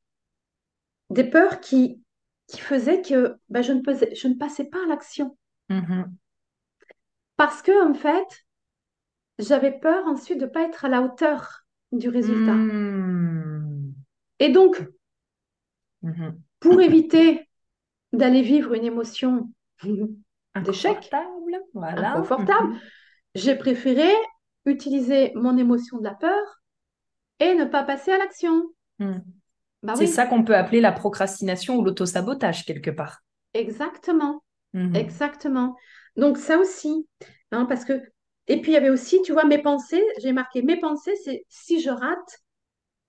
[1.10, 2.02] Des peurs qui
[2.48, 3.82] qui faisait que bah, je, ne
[4.16, 5.38] je ne passais pas à l'action.
[5.70, 6.06] Mm-hmm.
[7.36, 8.46] Parce que, en fait,
[9.38, 12.54] j'avais peur ensuite de ne pas être à la hauteur du résultat.
[12.54, 13.94] Mm.
[14.40, 14.82] Et donc,
[16.04, 16.36] mm-hmm.
[16.60, 17.50] pour éviter
[18.14, 19.52] d'aller vivre une émotion
[20.56, 21.12] d'échec,
[21.74, 22.14] voilà.
[22.14, 22.80] inconfortable, mm-hmm.
[23.36, 24.10] j'ai préféré
[24.66, 26.62] utiliser mon émotion de la peur
[27.40, 28.64] et ne pas passer à l'action.
[29.84, 33.22] Bah c'est ça qu'on peut appeler la procrastination ou l'autosabotage quelque part.
[33.54, 34.44] Exactement.
[34.74, 34.96] Mhm.
[34.96, 35.76] Exactement.
[36.16, 37.08] Donc ça aussi,
[37.52, 38.02] hein, parce que...
[38.48, 41.46] Et puis il y avait aussi, tu vois, mes pensées, j'ai marqué mes pensées, c'est
[41.50, 42.40] si je rate,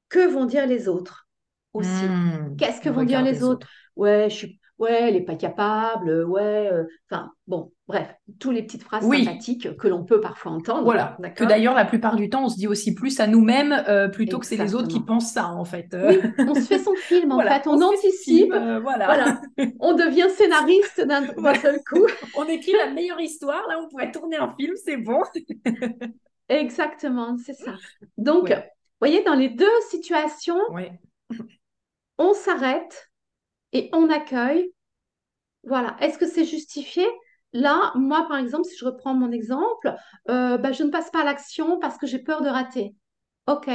[0.09, 1.29] que vont dire les autres
[1.75, 2.57] aussi hmm.
[2.57, 3.67] Qu'est-ce que vont dire les, autres,
[3.97, 8.09] Ouais, je suis ouais, elle n'est pas capable, euh, ouais, euh, enfin, bon, bref,
[8.39, 10.85] tous les petites phrases sympathiques que l'on peut parfois entendre.
[10.85, 14.09] Voilà, que d'ailleurs, la plupart du temps, on se dit aussi plus à nous-mêmes euh,
[14.09, 15.95] plutôt que c'est les autres qui pensent ça, en fait.
[15.95, 19.41] Oui, on se fait son film, en fait, on, anticipe, voilà.
[19.81, 22.07] on devient scénariste d'un seul coup.
[22.37, 25.23] on écrit la meilleure histoire, là, on pourrait tourner un film, c'est bon.
[26.49, 27.75] Exactement, c'est ça.
[28.17, 30.61] Donc, vous voyez, dans les deux situations,
[32.17, 33.08] on s'arrête
[33.73, 34.73] et on accueille.
[35.65, 35.97] Voilà.
[36.01, 37.07] Est-ce que c'est justifié?
[37.53, 39.95] Là, moi, par exemple, si je reprends mon exemple,
[40.29, 42.95] euh, bah, je ne passe pas à l'action parce que j'ai peur de rater.
[43.47, 43.71] Ok,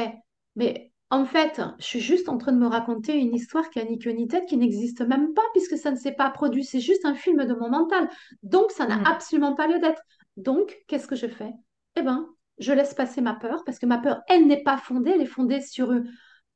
[0.56, 3.86] mais en fait, je suis juste en train de me raconter une histoire qui a
[3.86, 6.64] ni queue ni tête, qui n'existe même pas puisque ça ne s'est pas produit.
[6.64, 8.10] C'est juste un film de mon mental.
[8.44, 9.06] Donc, ça n'a mm.
[9.06, 10.02] absolument pas lieu d'être.
[10.38, 11.54] Donc, qu'est-ce que je fais?
[11.96, 12.28] Eh bien,
[12.60, 15.12] je laisse passer ma peur parce que ma peur, elle n'est pas fondée.
[15.12, 15.92] Elle est fondée sur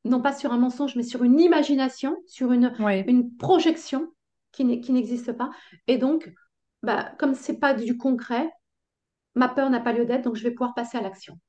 [0.07, 2.73] non pas sur un mensonge, mais sur une imagination, sur une,
[3.07, 4.07] une projection
[4.51, 5.51] qui n'existe pas.
[5.87, 6.33] Et donc,
[6.83, 8.49] bah, comme ce n'est pas du concret,
[9.35, 11.39] ma peur n'a pas lieu d'être, donc je vais pouvoir passer à l'action.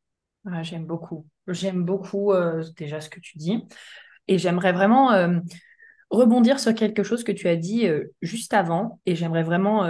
[0.47, 1.27] Ah, j'aime beaucoup.
[1.47, 3.65] J'aime beaucoup euh, déjà ce que tu dis.
[4.29, 5.41] Et j'aimerais vraiment euh,
[6.11, 9.01] rebondir sur quelque chose que tu as dit euh, juste avant.
[9.07, 9.85] Et j'aimerais vraiment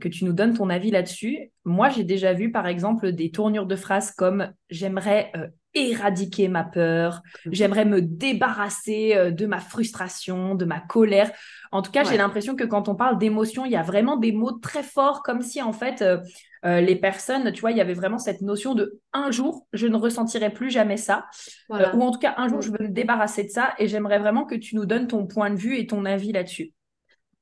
[0.00, 1.50] que tu nous donnes ton avis là-dessus.
[1.64, 5.32] Moi, j'ai déjà vu, par exemple, des tournures de phrases comme j'aimerais
[5.74, 7.54] éradiquer ma peur, mhm.
[7.54, 11.30] j'aimerais me débarrasser euh, de ma frustration, de ma colère.
[11.72, 14.32] En tout cas, j'ai l'impression que quand on parle d'émotion, il y a vraiment des
[14.32, 16.18] mots très forts, comme si en fait, euh,
[16.64, 19.86] euh, les personnes, tu vois, il y avait vraiment cette notion de un jour, je
[19.86, 21.26] ne ressentirai plus jamais ça.
[21.70, 23.74] ou en tout cas, un jour, je veux me débarrasser de ça.
[23.78, 26.72] Et j'aimerais vraiment que tu nous donnes ton point de vue et ton avis là-dessus.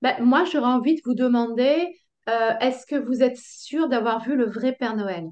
[0.03, 1.99] Ben, moi, j'aurais envie de vous demander,
[2.61, 5.25] est-ce que vous êtes sûr d'avoir vu le vrai Père Noël?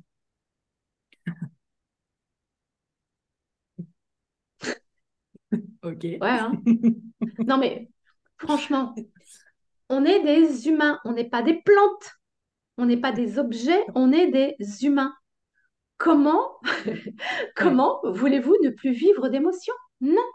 [5.87, 6.03] Ok.
[6.03, 6.53] Ouais, hein.
[7.47, 7.89] Non, mais
[8.39, 8.95] franchement,
[9.89, 12.17] on est des humains, on n'est pas des plantes,
[12.77, 15.15] on n'est pas des objets, on est des humains.
[15.97, 16.59] Comment,
[17.57, 19.75] comment voulez-vous ne plus vivre d'émotions?
[20.01, 20.27] Non.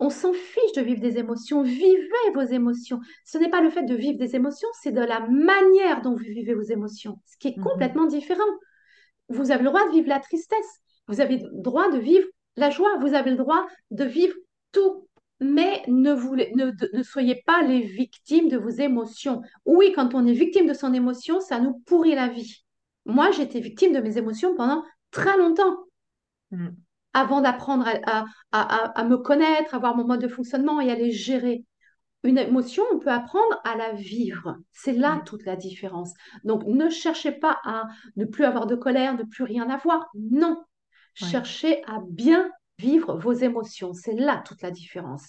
[0.00, 1.62] On s'en fiche de vivre des émotions.
[1.62, 3.00] Vivez vos émotions.
[3.26, 6.24] Ce n'est pas le fait de vivre des émotions, c'est de la manière dont vous
[6.24, 7.62] vivez vos émotions, ce qui est mhm.
[7.62, 8.42] complètement différent.
[9.28, 10.80] Vous avez le droit de vivre la tristesse.
[11.08, 12.26] Vous avez le droit de vivre
[12.56, 14.34] la joie, vous avez le droit de vivre
[14.72, 15.08] tout,
[15.40, 16.14] mais ne,
[16.96, 19.42] ne, soyez pas les victimes de vos émotions.
[19.64, 22.64] Oui, quand on est victime de son émotion, ça nous pourrit la vie.
[23.04, 25.76] Moi, j'étais victime de mes émotions pendant très longtemps.
[26.50, 26.68] Mm.
[27.12, 27.86] Avant d'apprendre
[28.52, 31.64] à, me connaître, avoir mon mode de fonctionnement et à les gérer.
[32.24, 34.56] Une émotion, on peut apprendre à la vivre.
[34.72, 35.24] C'est là mm.
[35.24, 36.12] toute la différence.
[36.44, 37.84] Donc, ne cherchez pas à
[38.16, 40.08] ne plus avoir de colère, ne plus rien avoir.
[40.14, 40.64] Non,
[41.14, 43.92] Cherchez à bien vivre vos émotions.
[43.92, 45.24] C'est là toute la différence.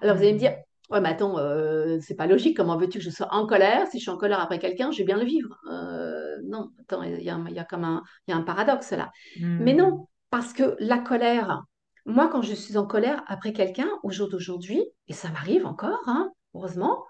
[0.00, 0.94] Alors, vous allez me dire, mmh.
[0.94, 2.56] ouais, mais attends, euh, c'est pas logique.
[2.56, 4.98] Comment veux-tu que je sois en colère Si je suis en colère après quelqu'un, je
[4.98, 5.56] vais bien le vivre.
[5.70, 9.10] Euh, non, attends, il y a, y a, comme un, y a un paradoxe là.
[9.40, 11.62] Mais non, parce que la colère,
[12.06, 16.02] moi, quand je suis en colère après quelqu'un, au jour d'aujourd'hui, et ça m'arrive encore,
[16.06, 17.04] hein, heureusement,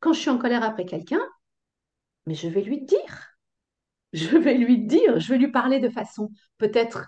[0.00, 1.20] quand je suis en colère après quelqu'un,
[2.26, 3.32] mais je vais lui dire.
[4.12, 7.06] Je vais lui dire, je vais lui parler de façon peut-être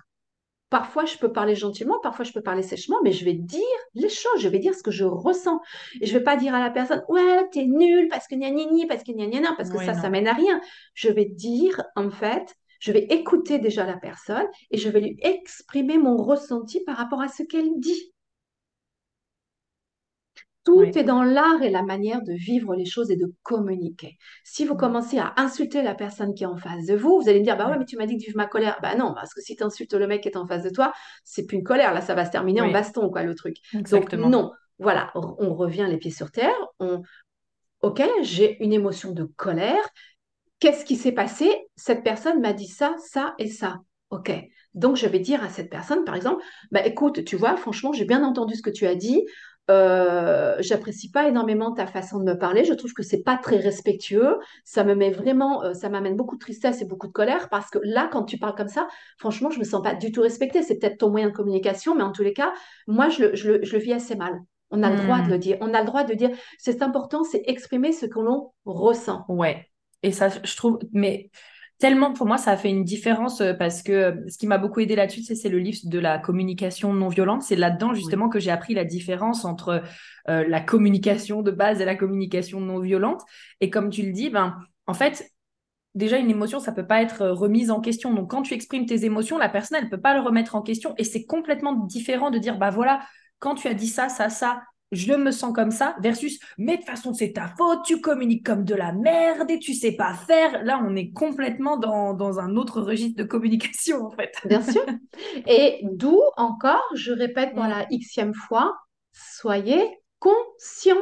[0.71, 3.61] Parfois, je peux parler gentiment, parfois, je peux parler sèchement, mais je vais dire
[3.95, 5.61] les choses, je vais dire ce que je ressens.
[6.01, 8.51] Et je ne vais pas dire à la personne, ouais, t'es nul parce que gna
[8.51, 10.61] ni parce que gna gna parce que ça, ça mène à rien.
[10.95, 15.19] Je vais dire, en fait, je vais écouter déjà la personne et je vais lui
[15.23, 18.13] exprimer mon ressenti par rapport à ce qu'elle dit.
[20.69, 24.19] Tout est dans l'art et la manière de vivre les choses et de communiquer.
[24.45, 24.79] Si vous mm.
[24.79, 27.57] commencez à insulter la personne qui est en face de vous, vous allez me dire,
[27.57, 28.79] bah ouais, mais tu m'as dit que tu vivre ma colère.
[28.83, 30.93] Bah non, parce que si tu insultes le mec qui est en face de toi,
[31.25, 33.57] c'est plus une colère, là, ça va se terminer en baston, quoi, le truc.
[33.91, 36.55] Donc non, voilà, on revient les pieds sur terre.
[36.81, 37.03] On...
[37.81, 39.89] Ok, j'ai une émotion de colère.
[40.61, 41.51] Qu'est-ce qui s'est passé?
[41.77, 43.79] Cette personne m'a dit ça, ça et ça.
[44.11, 44.33] Ok.
[44.75, 48.05] Donc, je vais dire à cette personne, par exemple, bah, écoute, tu vois, franchement, j'ai
[48.05, 49.25] bien entendu ce que tu as dit.
[49.71, 52.65] Euh, j'apprécie pas énormément ta façon de me parler.
[52.65, 54.39] Je trouve que c'est pas très respectueux.
[54.65, 57.71] Ça me met vraiment, euh, ça m'amène beaucoup de tristesse et beaucoup de colère parce
[57.71, 58.89] que là, quand tu parles comme ça,
[59.19, 60.63] franchement, je me sens pas du tout respectée.
[60.63, 62.53] C'est peut-être ton moyen de communication, mais en tous les cas,
[62.87, 64.41] moi, je le, vis assez mal.
[64.71, 65.31] On a le droit de hmm.
[65.31, 65.59] le dire.
[65.61, 66.31] On a le droit de dire.
[66.59, 69.25] C'est important, c'est exprimer ce que l'on ressent.
[69.29, 69.67] Ouais.
[70.03, 71.31] Et ça, je trouve, mais
[71.79, 74.59] tellement pour moi ça a fait une différence euh, parce que euh, ce qui m'a
[74.59, 77.43] beaucoup aidé là-dessus c'est le livre de la communication non violente.
[77.43, 79.83] C'est là-dedans justement que j'ai appris la différence entre
[80.29, 83.23] euh, la communication de base et la communication non violente.
[83.61, 85.31] Et comme tu le dis ben en fait
[85.95, 88.13] déjà une émotion ça peut pas être remise en question.
[88.13, 90.95] Donc quand tu exprimes tes émotions la personne elle peut pas le remettre en question.
[90.99, 93.01] Et c'est complètement différent de dire bah voilà
[93.39, 94.63] quand tu as dit ça ça ça
[94.93, 98.45] je me sens comme ça, versus mais de toute façon c'est ta faute, tu communiques
[98.47, 100.65] comme de la merde et tu sais pas faire.
[100.65, 104.33] Là, on est complètement dans, un autre registre de communication en fait.
[104.45, 104.85] Bien sûr.
[105.47, 108.77] Et d'où encore, je répète pour la xème fois,
[109.13, 110.97] soyez conscient.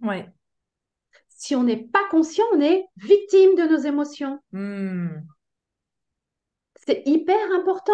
[0.00, 0.28] Ouais.
[1.28, 4.38] Si on n'est pas conscient, on est victime de nos émotions.
[4.52, 5.08] Hmm.
[6.86, 7.92] C'est hyper important.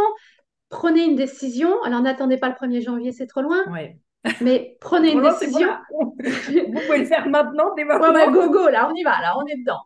[0.68, 1.82] Prenez une décision.
[1.82, 3.64] Alors n'attendez pas le 1er janvier, c'est trop loin.
[3.72, 3.98] Ouais.
[4.40, 5.68] Mais prenez une décision.
[5.90, 8.12] Vous pouvez le faire maintenant, dès maintenant.
[8.12, 9.80] Ouais, go, go, là, on y va, là, on est dedans.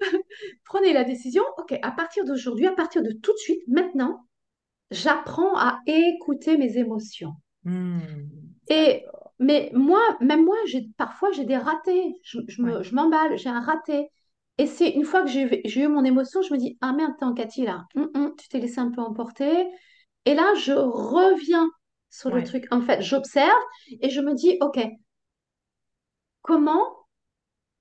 [0.64, 4.26] prenez la décision, ok, à partir d'aujourd'hui, à partir de tout de suite, maintenant,
[4.90, 7.34] j'apprends à écouter mes émotions.
[7.64, 7.98] Hmm.
[8.68, 9.04] Et,
[9.38, 12.14] mais moi, même moi, j'ai, parfois, j'ai des ratés.
[12.22, 14.10] Je, je m'emballe, j'ai un raté.
[14.58, 17.24] Et c'est une fois que j'ai eu mon émotion, je me dis, ah merde, t'es
[17.24, 17.84] en Cathy là.
[17.94, 19.66] Hum, hum, tu t'es laissé un peu emporter.
[20.24, 21.68] Et là, je reviens
[22.16, 22.66] sur le truc.
[22.70, 23.62] En fait, j'observe
[24.00, 24.78] et je me dis, OK,
[26.42, 26.84] comment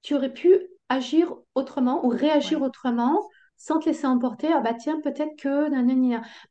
[0.01, 0.59] tu aurais pu
[0.89, 3.21] agir autrement ou réagir autrement
[3.57, 4.49] sans te laisser emporter?
[4.53, 5.69] Ah bah tiens, peut-être que...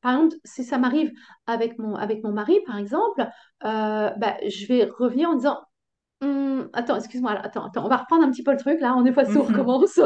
[0.01, 1.13] Par exemple, si ça m'arrive
[1.47, 3.29] avec mon, avec mon mari, par exemple,
[3.65, 5.61] euh, bah, je vais revenir en disant,
[6.23, 9.05] hum, attends, excuse-moi, attends, attends, on va reprendre un petit peu le truc là, on
[9.05, 10.01] est pas sourd, on recommence.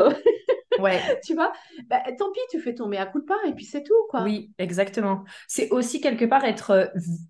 [0.78, 1.00] Ouais.
[1.24, 1.52] tu vois,
[1.88, 4.22] bah, tant pis, tu fais tomber à coup de pas et puis c'est tout, quoi.
[4.22, 5.24] Oui, exactement.
[5.46, 6.70] C'est aussi quelque part être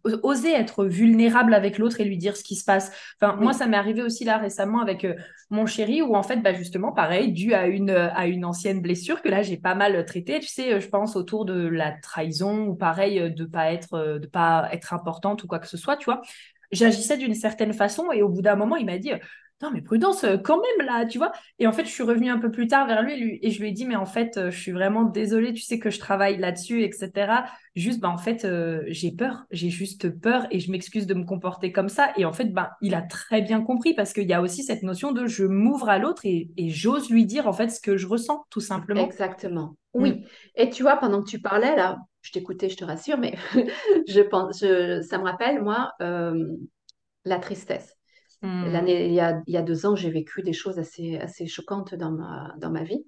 [0.04, 2.92] euh, oser être vulnérable avec l'autre et lui dire ce qui se passe.
[3.20, 5.14] Enfin, moi, ça m'est arrivé aussi là récemment avec euh,
[5.50, 9.22] mon chéri où en fait, bah, justement, pareil, dû à une à une ancienne blessure
[9.22, 10.40] que là j'ai pas mal traité.
[10.40, 14.68] Tu sais, je pense autour de la trahison ou pareil de pas être de pas
[14.72, 16.22] être importante ou quoi que ce soit, tu vois.
[16.70, 19.12] J'agissais d'une certaine façon et au bout d'un moment, il m'a dit
[19.60, 21.32] non, mais prudence, euh, quand même, là, tu vois.
[21.58, 23.70] Et en fait, je suis revenue un peu plus tard vers lui, et je lui
[23.70, 26.38] ai dit, mais en fait, euh, je suis vraiment désolée, tu sais que je travaille
[26.38, 27.44] là-dessus, etc.
[27.74, 31.24] Juste, bah, en fait, euh, j'ai peur, j'ai juste peur, et je m'excuse de me
[31.24, 32.12] comporter comme ça.
[32.16, 34.84] Et en fait, bah, il a très bien compris, parce qu'il y a aussi cette
[34.84, 38.06] notion de je m'ouvre à l'autre et, j'ose lui dire, en fait, ce que je
[38.06, 39.04] ressens, tout simplement.
[39.04, 39.74] Exactement.
[39.92, 40.12] Oui.
[40.12, 40.22] Mm.
[40.54, 43.34] Et tu vois, pendant que tu parlais, là, je t'écoutais, je te rassure, mais
[44.08, 47.97] je pense, ça me rappelle, moi, la tristesse.
[48.42, 48.70] Hmm.
[48.70, 51.46] L'année, il, y a, il y a deux ans, j'ai vécu des choses assez, assez
[51.46, 53.04] choquantes dans ma, dans ma vie.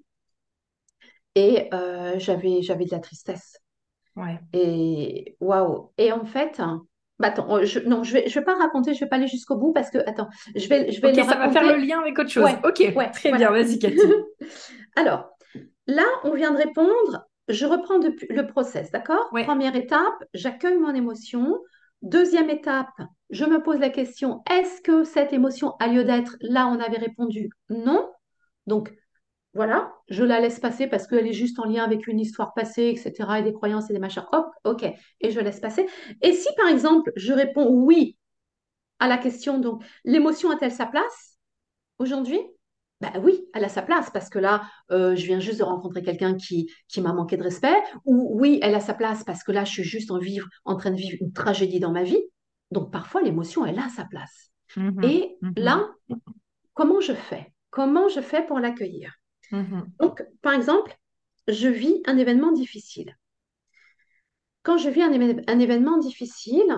[1.35, 3.57] Et euh, j'avais, j'avais de la tristesse.
[4.15, 4.39] Ouais.
[4.53, 5.91] Et waouh.
[5.97, 6.61] Et en fait,
[7.19, 9.55] bah attends, je, non, je vais, je vais pas raconter, je vais pas aller jusqu'au
[9.55, 12.29] bout parce que, attends, je vais, je vais ça va faire le lien avec autre
[12.29, 12.49] chose.
[12.63, 13.97] ok, ouais, très bien, vas-y, Cathy.
[14.95, 15.29] Alors,
[15.87, 17.27] là, on vient de répondre.
[17.47, 19.29] Je reprends depuis le process, d'accord?
[19.31, 21.59] Première étape, j'accueille mon émotion.
[22.01, 22.89] Deuxième étape,
[23.31, 26.97] je me pose la question, est-ce que cette émotion a lieu d'être Là, on avait
[26.97, 28.09] répondu non.
[28.67, 28.93] Donc,
[29.53, 32.93] voilà, je la laisse passer parce qu'elle est juste en lien avec une histoire passée,
[32.95, 34.25] etc., et des croyances et des machins.
[34.31, 34.83] Hop, ok,
[35.19, 35.87] et je laisse passer.
[36.21, 38.17] Et si, par exemple, je réponds oui
[38.99, 41.37] à la question, donc, l'émotion a-t-elle sa place
[41.99, 42.39] aujourd'hui?
[43.01, 44.61] Ben oui, elle a sa place parce que là,
[44.91, 47.75] euh, je viens juste de rencontrer quelqu'un qui, qui m'a manqué de respect.
[48.05, 50.97] Ou oui, elle a sa place parce que là, je suis juste en, train de
[50.97, 52.21] vivre une tragédie dans ma vie.
[52.71, 54.51] Donc parfois, l'émotion, elle a sa place.
[54.75, 55.05] Mm-hmm.
[55.05, 55.59] Et mm-hmm.
[55.59, 55.89] là,
[56.73, 57.53] comment je fais?
[57.69, 59.13] Comment je fais pour l'accueillir?
[59.51, 59.83] Mm-hmm.
[59.99, 60.97] Donc, par exemple,
[61.47, 63.17] je vis un événement difficile.
[64.63, 66.75] Quand je vis un, un événement difficile,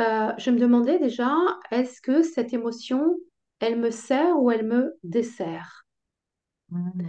[0.00, 1.34] euh, je me demandais déjà,
[1.70, 3.16] est-ce que cette émotion,
[3.58, 5.86] elle me sert ou elle me dessert?
[6.70, 7.02] Mm.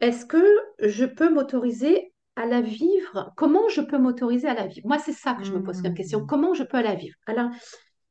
[0.00, 0.44] Est-ce que
[0.80, 4.86] je peux m'autoriser à la vivre Comment je peux m'autoriser à la vivre?
[4.86, 6.20] Moi, c'est ça que je me pose comme question.
[6.20, 6.26] Mm.
[6.26, 7.16] Comment je peux la vivre?
[7.26, 7.50] Alors,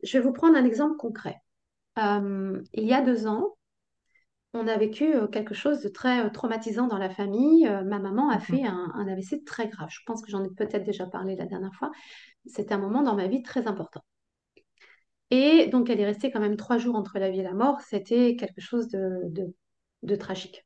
[0.03, 1.38] je vais vous prendre un exemple concret.
[1.97, 3.55] Euh, il y a deux ans,
[4.53, 7.67] on a vécu euh, quelque chose de très euh, traumatisant dans la famille.
[7.86, 8.41] ma maman a mm-hmm.
[8.41, 9.89] fait un, un, AVC très grave.
[9.91, 11.91] Je pense que j'en ai peut-être déjà parlé la dernière fois.
[12.45, 14.01] C'était un moment dans ma vie très important.
[15.30, 17.82] Et donc, elle est restée quand même trois jours entre la vie et la mort.
[17.82, 20.65] C'était quelque chose de, tragique.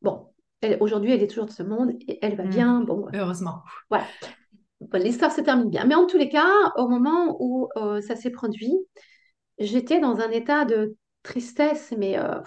[0.00, 0.31] Bon,
[0.80, 2.50] aujourd'hui, elle est toujours de ce monde et elle va mmh.
[2.50, 2.80] bien.
[2.80, 3.62] Bon, Heureusement.
[3.90, 4.06] Voilà.
[4.94, 5.84] L'histoire se termine bien.
[5.84, 8.74] Mais en tous les cas, au moment où euh, ça s'est produit,
[9.58, 12.40] j'étais dans un état de tristesse, mais euh,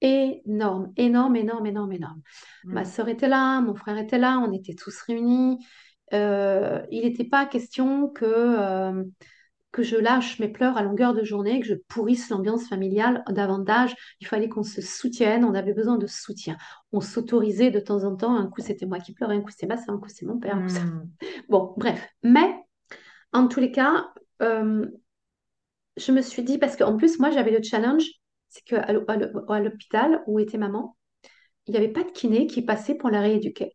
[0.00, 2.22] énorme, énorme, énorme, énorme, énorme.
[2.64, 2.86] Ma mmh.
[2.86, 5.58] soeur était là, mon frère était là, on était tous réunis.
[6.12, 9.04] Euh, il n'était pas question que
[9.74, 13.92] que je lâche mes pleurs à longueur de journée, que je pourrisse l'ambiance familiale davantage.
[14.20, 16.56] Il fallait qu'on se soutienne, on avait besoin de soutien.
[16.92, 19.66] On s'autorisait de temps en temps, un coup c'était moi qui pleurais, un coup c'est
[19.66, 20.58] ma soeur, un coup c'est mon père.
[20.58, 21.08] Hmm.
[21.48, 22.08] Bon, bref.
[22.22, 22.54] Mais
[23.32, 24.12] en tous les cas,
[24.42, 24.86] euh,
[25.96, 28.04] je me suis dit, parce qu'en plus, moi j'avais le challenge,
[28.50, 30.96] c'est qu'à l'hôpital où était maman,
[31.66, 33.74] il n'y avait pas de kiné qui passait pour la rééduquer.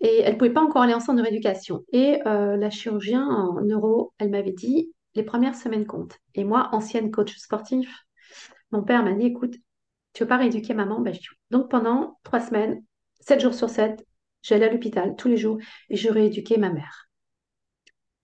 [0.00, 1.84] Et elle ne pouvait pas encore aller en centre de rééducation.
[1.92, 6.18] Et euh, la chirurgien en neuro, elle m'avait dit, les premières semaines comptent.
[6.34, 8.06] Et moi, ancienne coach sportif,
[8.70, 9.56] mon père m'a dit, écoute,
[10.12, 11.00] tu veux pas rééduquer maman?
[11.00, 11.14] Ben,
[11.50, 12.82] Donc pendant trois semaines,
[13.20, 14.04] sept jours sur sept,
[14.42, 17.08] j'allais à l'hôpital tous les jours et je rééduquais ma mère.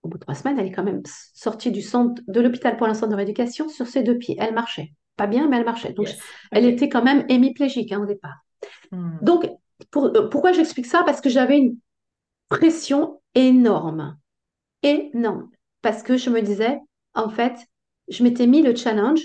[0.03, 1.03] Au bout de trois semaines, elle est quand même
[1.35, 4.37] sortie du centre de l'hôpital pour l'instant de rééducation sur ses deux pieds.
[4.39, 4.93] Elle marchait.
[5.16, 5.93] Pas bien, mais elle marchait.
[5.93, 6.09] Donc,
[6.53, 8.37] elle était quand même hémiplégique hein, au départ.
[8.93, 9.16] Hmm.
[9.22, 9.49] Donc,
[9.97, 11.03] euh, pourquoi j'explique ça?
[11.05, 11.79] Parce que j'avais une
[12.49, 14.18] pression énorme.
[14.83, 15.51] Énorme.
[15.83, 16.79] Parce que je me disais,
[17.14, 17.59] en fait,
[18.09, 19.20] je m'étais mis le challenge,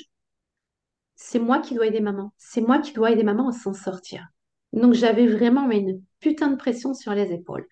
[1.16, 2.34] c'est moi qui dois aider maman.
[2.38, 4.28] C'est moi qui dois aider maman à s'en sortir.
[4.74, 7.68] Donc j'avais vraiment une putain de pression sur les épaules.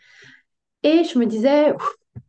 [0.84, 1.73] Et je me disais,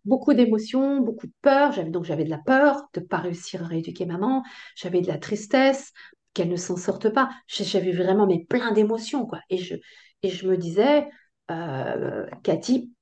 [0.05, 1.85] beaucoup d'émotions, beaucoup de peur.
[1.87, 4.43] Donc j'avais de la peur de ne pas réussir à rééduquer maman.
[4.77, 5.93] J'avais de la tristesse,
[6.35, 7.31] qu'elle ne s'en sorte pas.
[7.47, 9.27] J'avais vraiment mais plein d'émotions.
[9.27, 9.41] quoi.
[9.51, 9.75] Et je,
[10.23, 11.09] et je me disais,
[11.51, 12.93] euh, Cathy,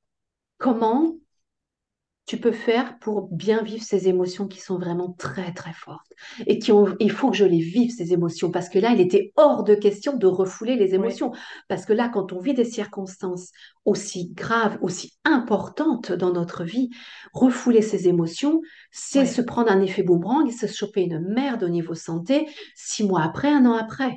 [0.58, 1.14] comment
[2.28, 6.12] tu peux faire pour bien vivre ces émotions qui sont vraiment très très fortes
[6.46, 9.00] et qui ont, il faut que je les vive ces émotions parce que là il
[9.00, 11.32] était hors de question de refouler les émotions.
[11.68, 13.50] Parce que là quand on vit des circonstances
[13.86, 16.90] aussi graves aussi importantes dans notre vie
[17.32, 18.60] refouler ces émotions
[18.90, 22.46] c'est se prendre un effet boomerang et se choper une merde au niveau santé
[22.76, 24.14] six mois après un an après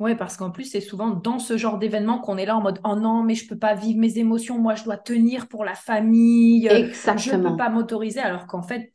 [0.00, 2.80] Oui, parce qu'en plus, c'est souvent dans ce genre d'événement qu'on est là en mode
[2.84, 5.74] Oh non, mais je peux pas vivre mes émotions, moi je dois tenir pour la
[5.74, 8.90] famille, je ne peux pas m'autoriser, alors qu'en fait,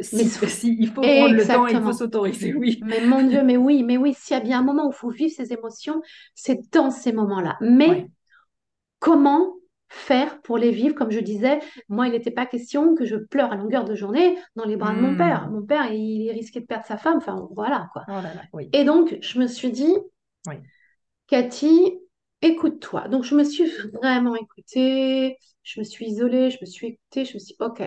[0.00, 0.16] si,
[0.78, 2.80] il faut prendre le temps, il faut s'autoriser, oui.
[2.84, 4.96] Mais mon Dieu, mais oui, mais oui, s'il y a bien un moment où il
[4.96, 6.02] faut vivre ses émotions,
[6.34, 7.56] c'est dans ces moments-là.
[7.60, 8.08] Mais
[8.98, 9.54] comment
[9.88, 10.94] faire pour les vivre?
[10.94, 14.36] Comme je disais, moi, il n'était pas question que je pleure à longueur de journée
[14.56, 15.48] dans les bras de mon père.
[15.48, 15.54] Hmm.
[15.54, 18.04] Mon père, il, risquait de perdre sa femme, enfin voilà quoi.
[18.08, 19.94] Oh Et donc, je me suis dit,
[21.26, 21.98] Cathy,
[22.42, 23.08] écoute-toi.
[23.08, 27.34] Donc, je me suis vraiment écoutée, je me suis isolée, je me suis écoutée, je
[27.34, 27.82] me suis dit, OK,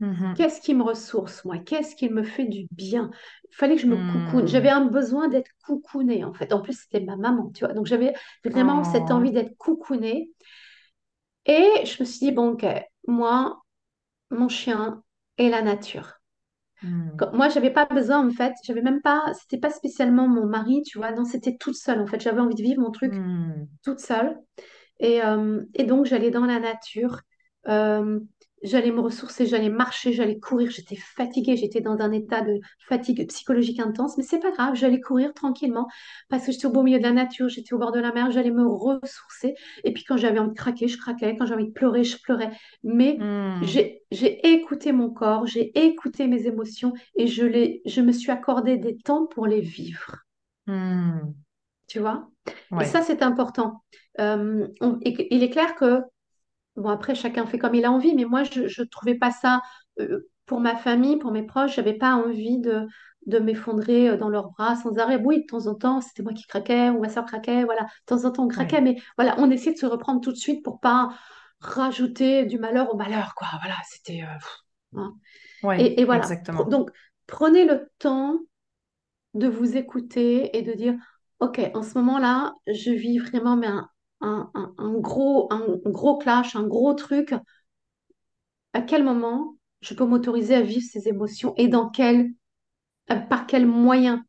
[0.00, 0.34] mm-hmm.
[0.34, 1.58] qu'est-ce qui me ressource, moi?
[1.58, 3.10] Qu'est-ce qui me fait du bien?
[3.50, 4.44] Il fallait que je me coucoune.
[4.44, 4.48] Mm.
[4.48, 6.52] J'avais un besoin d'être coucounée, en fait.
[6.52, 7.74] En plus, c'était ma maman, tu vois.
[7.74, 9.14] Donc, j'avais vraiment cette oh.
[9.14, 10.30] envie d'être coucounée.
[11.46, 12.64] Et je me suis dit, bon, OK,
[13.06, 13.62] moi,
[14.30, 15.02] mon chien
[15.36, 16.19] et la nature.
[16.82, 17.10] Hmm.
[17.32, 20.98] Moi, j'avais pas besoin, en fait, j'avais même pas, c'était pas spécialement mon mari, tu
[20.98, 23.66] vois, non, c'était toute seule, en fait, j'avais envie de vivre mon truc hmm.
[23.84, 24.38] toute seule.
[24.98, 27.20] Et, euh, et donc, j'allais dans la nature.
[27.68, 28.20] Euh,
[28.62, 30.70] j'allais me ressourcer, j'allais marcher, j'allais courir.
[30.70, 35.00] J'étais fatiguée, j'étais dans un état de fatigue psychologique intense, mais c'est pas grave, j'allais
[35.00, 35.88] courir tranquillement
[36.28, 38.30] parce que j'étais au beau milieu de la nature, j'étais au bord de la mer,
[38.30, 39.54] j'allais me ressourcer.
[39.84, 41.36] Et puis quand j'avais envie de craquer, je craquais.
[41.36, 42.50] Quand j'avais envie de pleurer, je pleurais.
[42.82, 43.62] Mais hmm.
[43.64, 48.96] j'ai écouté mon corps, j'ai écouté mes émotions et je, je me suis accordé des
[48.96, 50.16] temps pour les vivre.
[50.66, 51.32] Hmm.
[51.86, 52.28] Tu vois?
[52.80, 53.82] Et ça, c'est important.
[54.20, 54.68] Euh,
[55.02, 56.02] il est clair que
[56.80, 59.60] Bon, après, chacun fait comme il a envie, mais moi, je ne trouvais pas ça
[60.00, 62.86] euh, pour ma famille, pour mes proches, j'avais pas envie de,
[63.26, 65.20] de m'effondrer euh, dans leurs bras sans arrêt.
[65.22, 67.82] Oui, de temps en temps, c'était moi qui craquais ou ma soeur craquait, voilà.
[67.82, 70.36] De temps en temps, on craquait, mais voilà, on essayait de se reprendre tout de
[70.36, 71.10] suite pour pas
[71.60, 73.48] rajouter du malheur au malheur, quoi.
[73.60, 74.22] Voilà, c'était.
[74.22, 75.14] Euh, hein.
[75.78, 76.22] et, et, voilà.
[76.22, 76.64] Exactement.
[76.64, 76.90] Donc,
[77.26, 78.38] prenez le temps
[79.34, 80.94] de vous écouter et de dire,
[81.40, 83.88] OK, en ce moment-là, je vis vraiment mais un,
[84.20, 87.34] un, gros, un gros clash, un gros truc,
[88.72, 92.30] à quel moment je peux m'autoriser à vivre ces émotions et dans quel,
[93.10, 94.20] euh, par quels moyens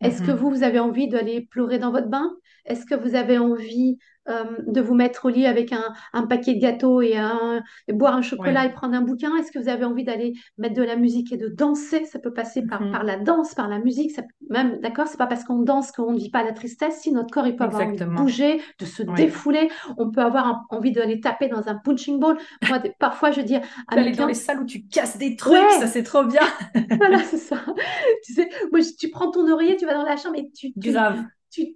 [0.00, 0.36] Est-ce que mm-hmm.
[0.36, 2.30] vous, vous avez envie d'aller pleurer dans votre bain?
[2.64, 6.60] Est-ce que vous avez envie euh, de vous mettre au lit avec un, paquet de
[6.60, 9.30] gâteaux et, un, boire un chocolat et prendre un bouquin?
[9.36, 12.04] Est-ce que vous avez envie d'aller mettre de la musique et de danser?
[12.04, 12.92] Ça peut passer par, mhm.
[12.92, 14.10] par la danse, par la musique.
[14.10, 15.06] Ça, même, d'accord?
[15.06, 17.00] C'est pas parce qu'on danse qu'on ne vit pas la tristesse.
[17.00, 20.64] Si notre corps il peut avoir envie de bouger, de se défouler, on peut avoir
[20.70, 22.36] envie d'aller taper dans un punching ball.
[22.68, 23.56] Moi, parfois, je dis
[23.88, 26.42] aller dans les salles où tu casses des trucs, ça c'est trop bien.
[26.98, 27.58] voilà, c'est ça.
[28.24, 30.90] tu sais, moi, tu prends ton oreiller, tu vas dans la chambre et tu, tu
[30.90, 31.24] Grave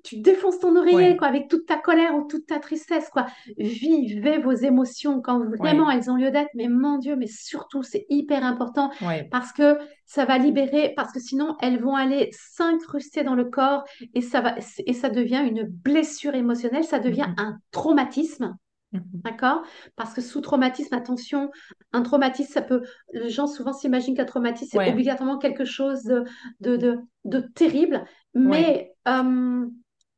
[0.03, 3.09] tu, défonces ton oreiller quoi, avec toute ta colère ou toute ta tristesse.
[3.11, 3.27] Quoi.
[3.57, 6.51] Vivez vos émotions quand vraiment elles ont lieu d'être.
[6.55, 8.91] Mais mon Dieu, mais surtout, c'est hyper important
[9.31, 13.85] parce que ça va libérer, parce que sinon, elles vont aller s'incruster dans le corps
[14.15, 17.43] et ça, va, et ça devient une blessure émotionnelle, ça devient mm-hmm.
[17.43, 18.57] un traumatisme.
[18.93, 19.23] Mm-hmm.
[19.23, 19.63] D'accord?
[19.95, 21.51] Parce que sous traumatisme, attention,
[21.93, 22.83] un traumatisme, ça peut.
[23.13, 26.25] Les gens souvent s'imaginent qu'un traumatisme, c'est obligatoirement quelque chose de,
[26.61, 28.05] de, de, terrible,
[28.35, 29.67] mais euh,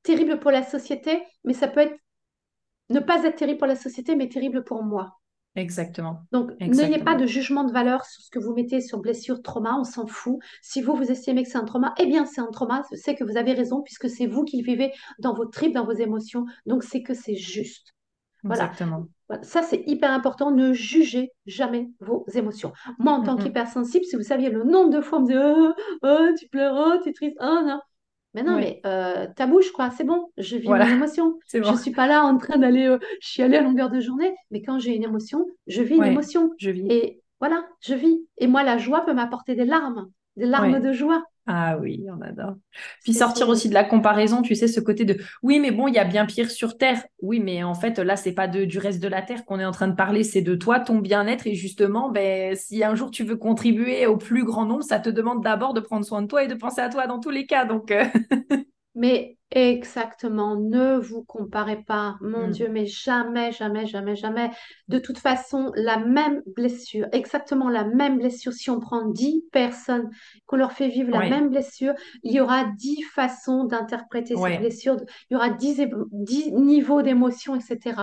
[0.02, 1.96] terrible pour la société, mais ça peut être.
[2.90, 5.18] Ne pas être terrible pour la société, mais terrible pour moi.
[5.54, 6.22] Exactement.
[6.32, 9.76] Donc, n'ayez pas de jugement de valeur sur ce que vous mettez sur blessure, trauma,
[9.78, 10.38] on s'en fout.
[10.62, 13.24] Si vous, vous estimez que c'est un trauma, eh bien, c'est un trauma, c'est que
[13.24, 16.46] vous avez raison, puisque c'est vous qui le vivez dans vos tripes, dans vos émotions.
[16.64, 17.94] Donc, c'est que c'est juste.
[18.44, 19.06] Exactement.
[19.42, 20.50] Ça, c'est hyper important.
[20.50, 22.72] Ne jugez jamais vos émotions.
[22.98, 25.72] Moi, en tant qu'hypersensible, si vous saviez le nombre de fois, on me dit oh,
[26.02, 27.36] oh, tu pleures, oh, tu es triste.
[27.40, 27.80] Oh, non.
[28.34, 30.86] Mais non, mais euh, ta bouche, quoi, c'est bon, je vis voilà.
[30.86, 31.38] mon émotion.
[31.52, 34.62] Je ne suis pas là en train d'aller euh, chialer à longueur de journée, mais
[34.62, 36.50] quand j'ai une émotion, je vis une émotion.
[36.58, 36.86] Je vis.
[36.90, 38.26] Et voilà, je vis.
[38.38, 41.22] Et moi, la joie peut m'apporter des larmes, des larmes de joie.
[41.46, 42.54] Ah oui, on adore.
[43.02, 45.94] Puis sortir aussi de la comparaison, tu sais, ce côté de oui, mais bon, il
[45.94, 47.04] y a bien pire sur Terre.
[47.20, 49.64] Oui, mais en fait, là, c'est pas de, du reste de la Terre qu'on est
[49.64, 51.48] en train de parler, c'est de toi, ton bien-être.
[51.48, 55.10] Et justement, ben, si un jour tu veux contribuer au plus grand nombre, ça te
[55.10, 57.44] demande d'abord de prendre soin de toi et de penser à toi dans tous les
[57.46, 57.64] cas.
[57.64, 58.04] Donc, euh,
[58.94, 62.50] Mais exactement, ne vous comparez pas, mon mm.
[62.50, 64.50] Dieu, mais jamais, jamais, jamais, jamais.
[64.88, 70.10] De toute façon, la même blessure, exactement la même blessure, si on prend 10 personnes,
[70.46, 74.96] qu'on leur fait vivre la même blessure, il y aura 10 façons d'interpréter cette blessure,
[75.30, 78.00] il y aura 10, 10 niveaux d'émotion, etc.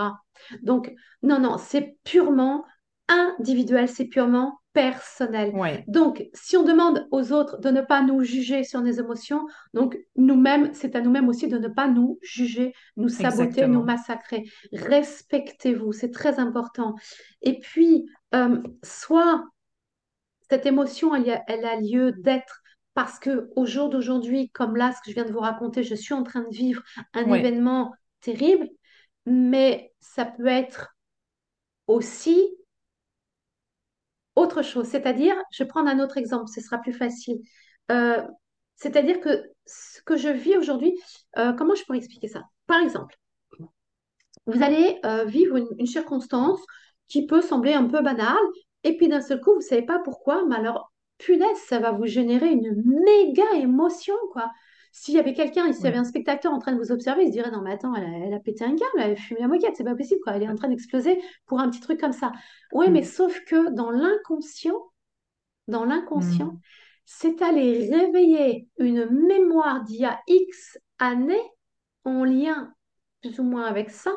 [0.62, 2.64] Donc, non, non, c'est purement
[3.08, 5.52] individuel, c'est purement personnel.
[5.88, 9.98] Donc, si on demande aux autres de ne pas nous juger sur nos émotions, donc
[10.16, 14.44] nous-mêmes, c'est à nous-mêmes aussi de ne pas nous juger, nous saboter, nous massacrer.
[14.72, 16.94] Respectez-vous, c'est très important.
[17.42, 19.44] Et puis, euh, soit
[20.48, 22.62] cette émotion, elle, a lieu d'être
[22.94, 25.94] parce que au jour d'aujourd'hui, comme là, ce que je viens de vous raconter, je
[25.94, 26.82] suis en train de vivre
[27.14, 27.38] un Ouais.
[27.38, 28.68] événement terrible,
[29.26, 30.94] mais ça peut être
[31.86, 32.36] aussi
[34.36, 34.86] autre chose.
[34.86, 37.40] C'est-à-dire, je vais prendre un autre exemple, ce sera plus facile.
[37.90, 38.22] Euh,
[38.76, 40.94] c'est-à-dire que ce que je vis aujourd'hui,
[41.38, 42.42] euh, comment je pourrais expliquer ça?
[42.66, 43.16] Par exemple,
[44.46, 46.60] vous allez euh, vivre une, circonstance
[47.08, 48.36] qui peut sembler un peu banale,
[48.84, 51.92] et puis d'un seul coup, vous ne savez pas pourquoi, mais alors, punaise, ça va
[51.92, 54.50] vous générer une méga émotion, quoi.
[54.92, 57.28] S'il y avait quelqu'un, s'il y avait un spectateur en train de vous observer, il
[57.28, 59.40] se dirait, non, mais attends, elle a, elle a pété un câble, elle a fumé
[59.40, 60.34] la moquette, c'est pas possible, quoi.
[60.34, 62.32] Elle est en train d'exploser pour un petit truc comme ça.
[62.72, 63.04] Oui, mais Mm.
[63.04, 64.80] sauf que dans l'inconscient,
[65.68, 66.60] dans l'inconscient, Mm.
[67.04, 71.40] c'est aller réveiller une mémoire d'il y a X années
[72.04, 72.72] en lien
[73.22, 74.12] plus ou moins avec ça.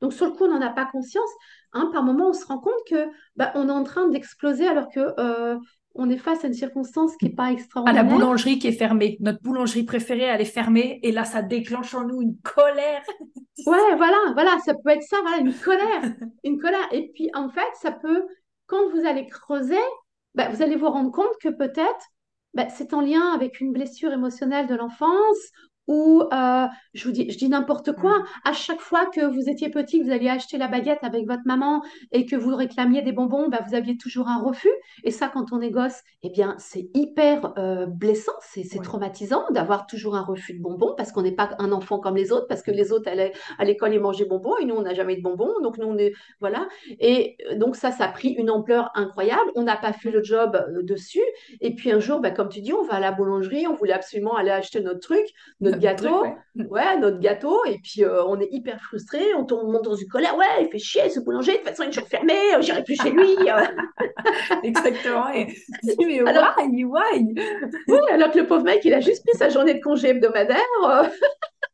[0.00, 1.30] Donc sur le coup, on n'en a pas conscience.
[1.72, 4.88] Hein, par moment, on se rend compte que bah, on est en train d'exploser alors
[4.88, 5.58] que euh,
[5.94, 8.04] on est face à une circonstance qui n'est pas À la extraordinaire.
[8.04, 9.16] boulangerie qui est fermée.
[9.20, 11.00] Notre boulangerie préférée, elle est fermée.
[11.02, 13.02] Et là, ça déclenche en nous une colère.
[13.66, 16.02] Ouais, voilà, voilà, ça peut être ça, voilà, une colère,
[16.44, 16.86] une colère.
[16.92, 18.24] Et puis en fait, ça peut,
[18.66, 19.74] quand vous allez creuser,
[20.34, 22.06] bah, vous allez vous rendre compte que peut-être
[22.54, 25.38] bah, c'est en lien avec une blessure émotionnelle de l'enfance
[25.88, 28.18] ou euh, je vous dis, je dis n'importe quoi.
[28.18, 28.24] Mm.
[28.44, 31.42] À chaque fois que vous étiez petit, que vous alliez acheter la baguette avec votre
[31.46, 31.82] maman
[32.12, 34.70] et que vous réclamiez des bonbons, bah, vous aviez toujours un refus.
[35.04, 38.84] Et ça, quand on est gosse, eh bien, c'est hyper euh, blessant, c'est c'est Ouais.
[38.84, 42.32] traumatisant d'avoir toujours un refus de bonbons parce qu'on n'est pas un enfant comme les
[42.32, 44.94] autres, parce que les autres allaient à l'école ils mangeaient bonbons et nous, on n'a
[44.94, 45.54] jamais de bonbons.
[45.62, 46.12] Donc, nous, on est.
[46.40, 46.68] Voilà.
[47.00, 49.50] Et euh, donc, ça, ça a pris une ampleur incroyable.
[49.54, 51.22] On n'a pas fait le job euh, dessus.
[51.60, 53.92] Et puis, un jour, bah, comme tu dis, on va à la boulangerie, on voulait
[53.92, 55.24] absolument aller acheter notre truc,
[55.60, 56.22] notre Truc, gâteau.
[56.22, 56.36] ouais.
[56.70, 57.64] Ouais, notre gâteau.
[57.66, 59.20] Et puis, euh, on est hyper frustré.
[59.34, 60.36] On tombe on monte dans une colère.
[60.36, 61.52] Ouais, il fait chier ce boulanger.
[61.52, 62.34] De toute façon, il est toujours fermé.
[62.54, 63.36] euh, J'irai plus chez lui.
[63.48, 63.64] euh.
[64.62, 65.28] Exactement.
[65.30, 65.54] Et
[65.98, 67.34] mais Alors, why, why?
[67.88, 70.58] oui, alors que le pauvre mec, il a juste pris sa journée de congé hebdomadaire.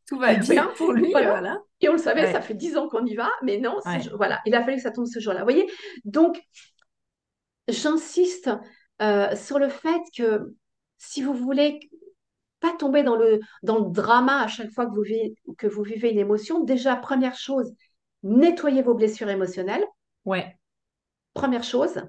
[0.07, 1.31] Tout va bien pour lui, voilà.
[1.31, 1.59] voilà.
[1.81, 2.33] Et on le savait, Ouais.
[2.33, 4.01] ça fait dix ans qu'on y va, mais non, Ouais.
[4.17, 5.41] voilà, il a fallu que ça tombe ce jour-là.
[5.41, 5.67] Vous voyez?
[6.05, 6.39] Donc,
[7.69, 8.51] j'insiste
[9.03, 10.55] euh, sur le fait que
[10.99, 11.81] si vous voulez
[12.65, 15.83] pas tomber dans le, dans le drama à chaque fois que vous, vivez, que vous
[15.83, 17.73] vivez une émotion, déjà, première chose,
[18.23, 19.85] nettoyez vos blessures émotionnelles,
[20.25, 20.57] Ouais.
[21.35, 22.03] première chose.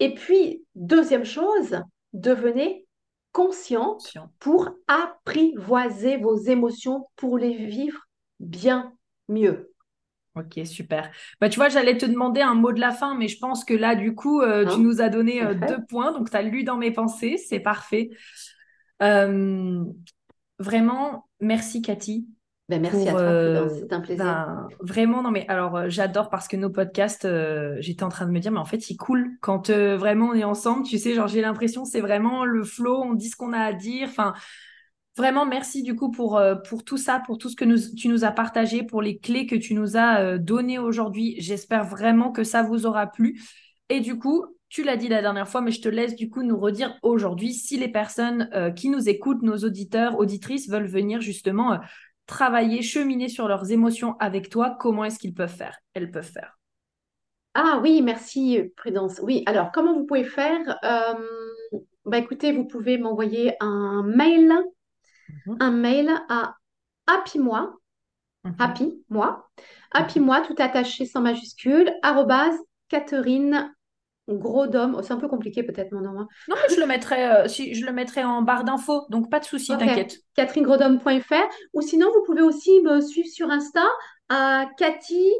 [0.00, 1.80] Et puis, deuxième chose,
[2.12, 2.86] devenez
[3.32, 4.30] conscient Conscient.
[4.38, 8.00] pour apprivoiser vos émotions, pour les vivre
[8.40, 8.92] bien
[9.28, 9.72] mieux.
[10.36, 11.10] Ok, super.
[11.40, 13.72] Bah, tu vois, j'allais te demander un mot de la fin, mais je pense que
[13.72, 16.42] là, du coup, euh, tu Hein nous as donné euh, deux points, donc tu as
[16.42, 18.10] lu dans mes pensées, c'est parfait.
[19.02, 19.84] Euh,
[20.58, 22.26] vraiment, merci Cathy.
[22.68, 24.24] Ben, merci pour, à toi, euh, c'est un plaisir.
[24.24, 27.28] ben, vraiment, non, mais alors, euh, j'adore parce que nos podcasts,
[27.78, 30.44] j'étais en train de me dire, mais en fait, ils coulent quand vraiment on est
[30.44, 30.84] ensemble.
[30.84, 33.72] Tu sais, genre, j'ai l'impression, c'est vraiment le flow, on dit ce qu'on a à
[33.72, 34.08] dire.
[34.08, 34.34] Enfin,
[35.16, 38.24] vraiment, merci du coup pour, pour tout ça, pour tout ce que nous, tu nous
[38.24, 41.36] as partagé, pour les clés que tu nous as données aujourd'hui.
[41.38, 43.40] J'espère vraiment que ça vous aura plu.
[43.88, 46.42] Et du coup, tu l'as dit la dernière fois, mais je te laisse du coup
[46.42, 51.20] nous redire aujourd'hui si les personnes euh, qui nous écoutent, nos auditeurs, auditrices, veulent venir
[51.20, 51.78] justement euh,
[52.26, 55.78] travailler, cheminer sur leurs émotions avec toi, comment est-ce qu'ils peuvent faire?
[55.94, 56.58] Elles peuvent faire.
[57.54, 59.20] Ah oui, merci Prudence.
[59.22, 60.78] Oui, alors comment vous pouvez faire?
[60.84, 61.14] Euh,
[62.04, 64.52] bah, écoutez, vous pouvez m'envoyer un mail,
[65.28, 66.56] Mhm, un mail à
[67.06, 67.76] happy moi,
[68.44, 69.48] mhm, happy moi,
[69.92, 70.26] happy mhm.
[70.26, 72.58] moi tout attaché sans majuscule, arrobase
[72.88, 73.74] Catherine
[74.28, 74.96] Gros d'homme.
[74.98, 76.18] Oh, c'est un peu compliqué peut-être mon nom.
[76.20, 76.28] hein.
[76.48, 79.38] Non, mais je le mettrai, euh, si, je le mettrai en barre d'infos, donc pas
[79.40, 80.18] de souci, Ok, t'inquiète.
[80.34, 83.84] catherinegrodhomme.fr ou sinon vous pouvez aussi me suivre sur Insta
[84.28, 85.30] à Cathy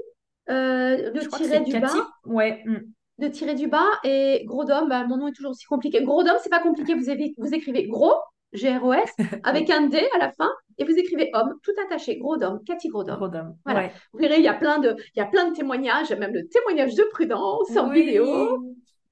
[0.48, 1.96] euh, Je tiret c'est du Cathy.
[1.98, 2.62] bas Ouais.
[2.64, 2.76] mm.
[3.18, 6.02] de tirer du bas et gros d'homme, bah, mon nom est toujours aussi compliqué.
[6.02, 8.12] Gros d'homme, c'est pas compliqué, vous, avez- vous écrivez gros,
[8.52, 9.10] G-R-O-S,
[9.44, 12.88] avec un D à la fin, et vous écrivez homme, tout attaché, gros d'homme, Cathy
[12.88, 13.56] Gros d'homme.
[13.64, 13.92] Voilà, Ouais.
[14.12, 16.46] vous verrez, il y a plein de, il y a plein de témoignages, même le
[16.48, 18.60] témoignage de Prudence en vidéo.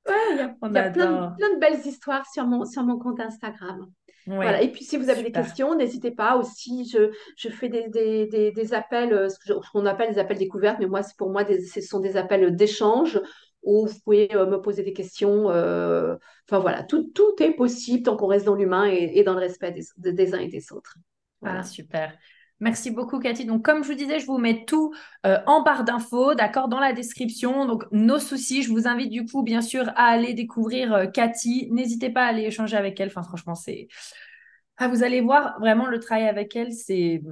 [0.06, 1.36] Ouais, il y a, on il y a plein, de- adore.
[1.38, 3.86] plein de belles histoires sur mon, sur mon compte Instagram.
[4.26, 4.62] Voilà.
[4.62, 6.88] Et puis, si vous avez des questions, n'hésitez pas aussi.
[6.90, 10.78] Je, je fais des, des, des, des appels, euh, ce qu'on appelle des appels découvertes,
[10.80, 13.20] mais moi, c'est pour moi, des, ce sont des appels d'échange
[13.64, 15.50] où vous pouvez euh, me poser des questions.
[15.50, 16.16] euh,
[16.48, 19.40] Enfin, voilà, tout, tout est possible tant qu'on reste dans l'humain et, et dans le
[19.40, 20.96] respect des, uns et des autres.
[21.42, 21.62] Ah, Voilà.
[21.62, 22.16] super.
[22.60, 23.44] Merci beaucoup, Cathy.
[23.44, 24.94] Donc, comme je vous disais, je vous mets tout
[25.26, 27.66] euh, en barre d'infos, d'accord, dans la description.
[27.66, 31.68] Donc, nos soucis, je vous invite du coup, bien sûr, à aller découvrir euh, Cathy.
[31.72, 33.08] N'hésitez pas à aller échanger avec elle.
[33.08, 33.88] Enfin, franchement, c'est.
[34.76, 37.22] Ah, vous allez voir, vraiment, le travail avec elle, c'est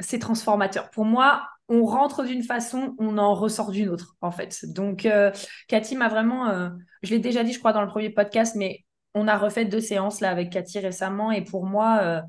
[0.00, 0.90] c'est transformateur.
[0.90, 4.64] Pour moi, on rentre d'une façon, on en ressort d'une autre, en fait.
[4.66, 5.30] Donc, euh,
[5.68, 6.70] Cathy m'a vraiment, euh,
[7.02, 9.80] je l'ai déjà dit, je crois, dans le premier podcast, mais on a refait deux
[9.80, 12.22] séances là avec Cathy récemment et pour moi,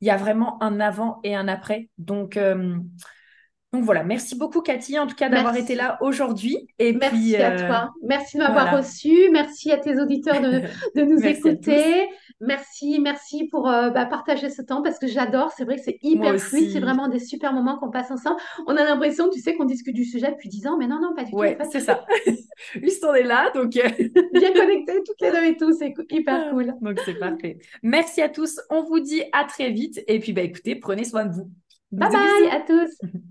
[0.00, 1.90] il y a vraiment un avant et un après.
[1.98, 2.38] Donc,
[3.72, 6.68] donc voilà, merci beaucoup Cathy en tout cas d'avoir été là aujourd'hui.
[6.78, 7.90] Et merci à euh, toi.
[8.02, 9.30] Merci de m'avoir reçu.
[9.32, 10.60] Merci à tes auditeurs de,
[10.94, 12.06] de nous écouter.
[12.40, 15.52] Merci, merci pour euh, bah, partager ce temps parce que j'adore.
[15.56, 16.70] C'est vrai que c'est hyper fluide.
[16.70, 18.36] C'est vraiment des super moments qu'on passe ensemble.
[18.66, 21.14] On a l'impression, tu sais, qu'on discute du sujet depuis 10 ans, mais non, non,
[21.14, 21.38] pas du tout.
[21.38, 22.04] Ouais, c'est ça.
[22.82, 23.88] Juste on est là, donc euh,
[24.34, 25.72] bien connectés toutes les deux et tout.
[25.72, 26.74] C'est hyper cool.
[26.82, 27.56] Donc c'est parfait.
[27.82, 28.60] Merci à tous.
[28.68, 30.04] On vous dit à très vite.
[30.08, 31.50] Et puis bah écoutez, prenez soin de vous.
[31.90, 33.22] Bye bye à tous.